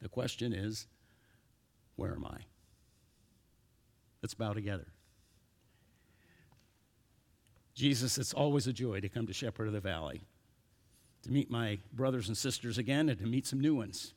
The 0.00 0.08
question 0.08 0.52
is, 0.52 0.86
where 1.96 2.12
am 2.12 2.24
I? 2.24 2.38
Let's 4.22 4.34
bow 4.34 4.52
together. 4.52 4.86
Jesus, 7.74 8.16
it's 8.16 8.32
always 8.32 8.66
a 8.66 8.72
joy 8.72 9.00
to 9.00 9.08
come 9.08 9.26
to 9.26 9.32
Shepherd 9.34 9.66
of 9.66 9.74
the 9.74 9.80
Valley, 9.80 10.22
to 11.22 11.30
meet 11.30 11.50
my 11.50 11.78
brothers 11.92 12.28
and 12.28 12.36
sisters 12.36 12.78
again, 12.78 13.08
and 13.08 13.18
to 13.18 13.26
meet 13.26 13.46
some 13.46 13.60
new 13.60 13.74
ones. 13.74 14.14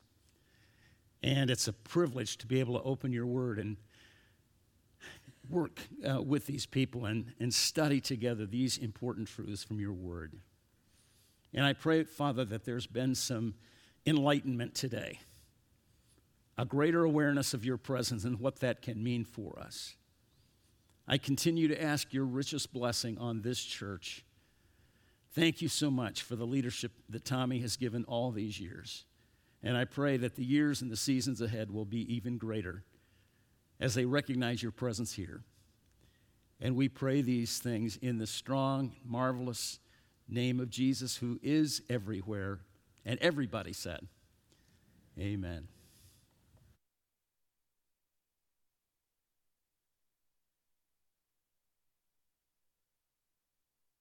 And 1.21 1.49
it's 1.49 1.67
a 1.67 1.73
privilege 1.73 2.37
to 2.37 2.47
be 2.47 2.61
able 2.61 2.79
to 2.79 2.83
open 2.83 3.11
your 3.11 3.25
word 3.25 3.59
and 3.59 3.75
work 5.49 5.81
uh, 6.09 6.21
with 6.21 6.45
these 6.45 6.65
people 6.65 7.05
and, 7.05 7.33
and 7.39 7.53
study 7.53 7.99
together 7.99 8.45
these 8.45 8.77
important 8.77 9.27
truths 9.27 9.63
from 9.63 9.79
your 9.79 9.93
word. 9.93 10.33
And 11.53 11.65
I 11.65 11.73
pray, 11.73 12.03
Father, 12.03 12.45
that 12.45 12.65
there's 12.65 12.87
been 12.87 13.15
some 13.15 13.55
enlightenment 14.05 14.75
today, 14.75 15.19
a 16.57 16.65
greater 16.65 17.03
awareness 17.03 17.53
of 17.53 17.65
your 17.65 17.77
presence 17.77 18.23
and 18.23 18.39
what 18.39 18.59
that 18.59 18.81
can 18.81 19.03
mean 19.03 19.23
for 19.23 19.59
us. 19.59 19.95
I 21.07 21.17
continue 21.17 21.67
to 21.67 21.81
ask 21.81 22.13
your 22.13 22.25
richest 22.25 22.71
blessing 22.71 23.17
on 23.17 23.41
this 23.41 23.63
church 23.63 24.23
Thank 25.33 25.61
you 25.61 25.67
so 25.67 25.91
much 25.91 26.23
for 26.23 26.35
the 26.35 26.47
leadership 26.47 26.91
that 27.07 27.23
Tommy 27.23 27.59
has 27.59 27.77
given 27.77 28.03
all 28.05 28.31
these 28.31 28.59
years. 28.59 29.05
And 29.61 29.77
I 29.77 29.85
pray 29.85 30.17
that 30.17 30.35
the 30.35 30.43
years 30.43 30.81
and 30.81 30.89
the 30.89 30.97
seasons 30.97 31.39
ahead 31.39 31.69
will 31.69 31.85
be 31.85 32.13
even 32.13 32.37
greater 32.37 32.83
as 33.79 33.93
they 33.93 34.05
recognize 34.05 34.63
your 34.63 34.71
presence 34.71 35.13
here. 35.13 35.43
And 36.59 36.75
we 36.75 36.89
pray 36.89 37.21
these 37.21 37.59
things 37.59 37.95
in 37.97 38.17
the 38.17 38.27
strong, 38.27 38.95
marvelous 39.05 39.79
name 40.29 40.59
of 40.59 40.69
Jesus, 40.69 41.17
who 41.17 41.39
is 41.41 41.81
everywhere. 41.89 42.59
And 43.05 43.19
everybody 43.19 43.73
said, 43.73 44.07
Amen. 45.17 45.67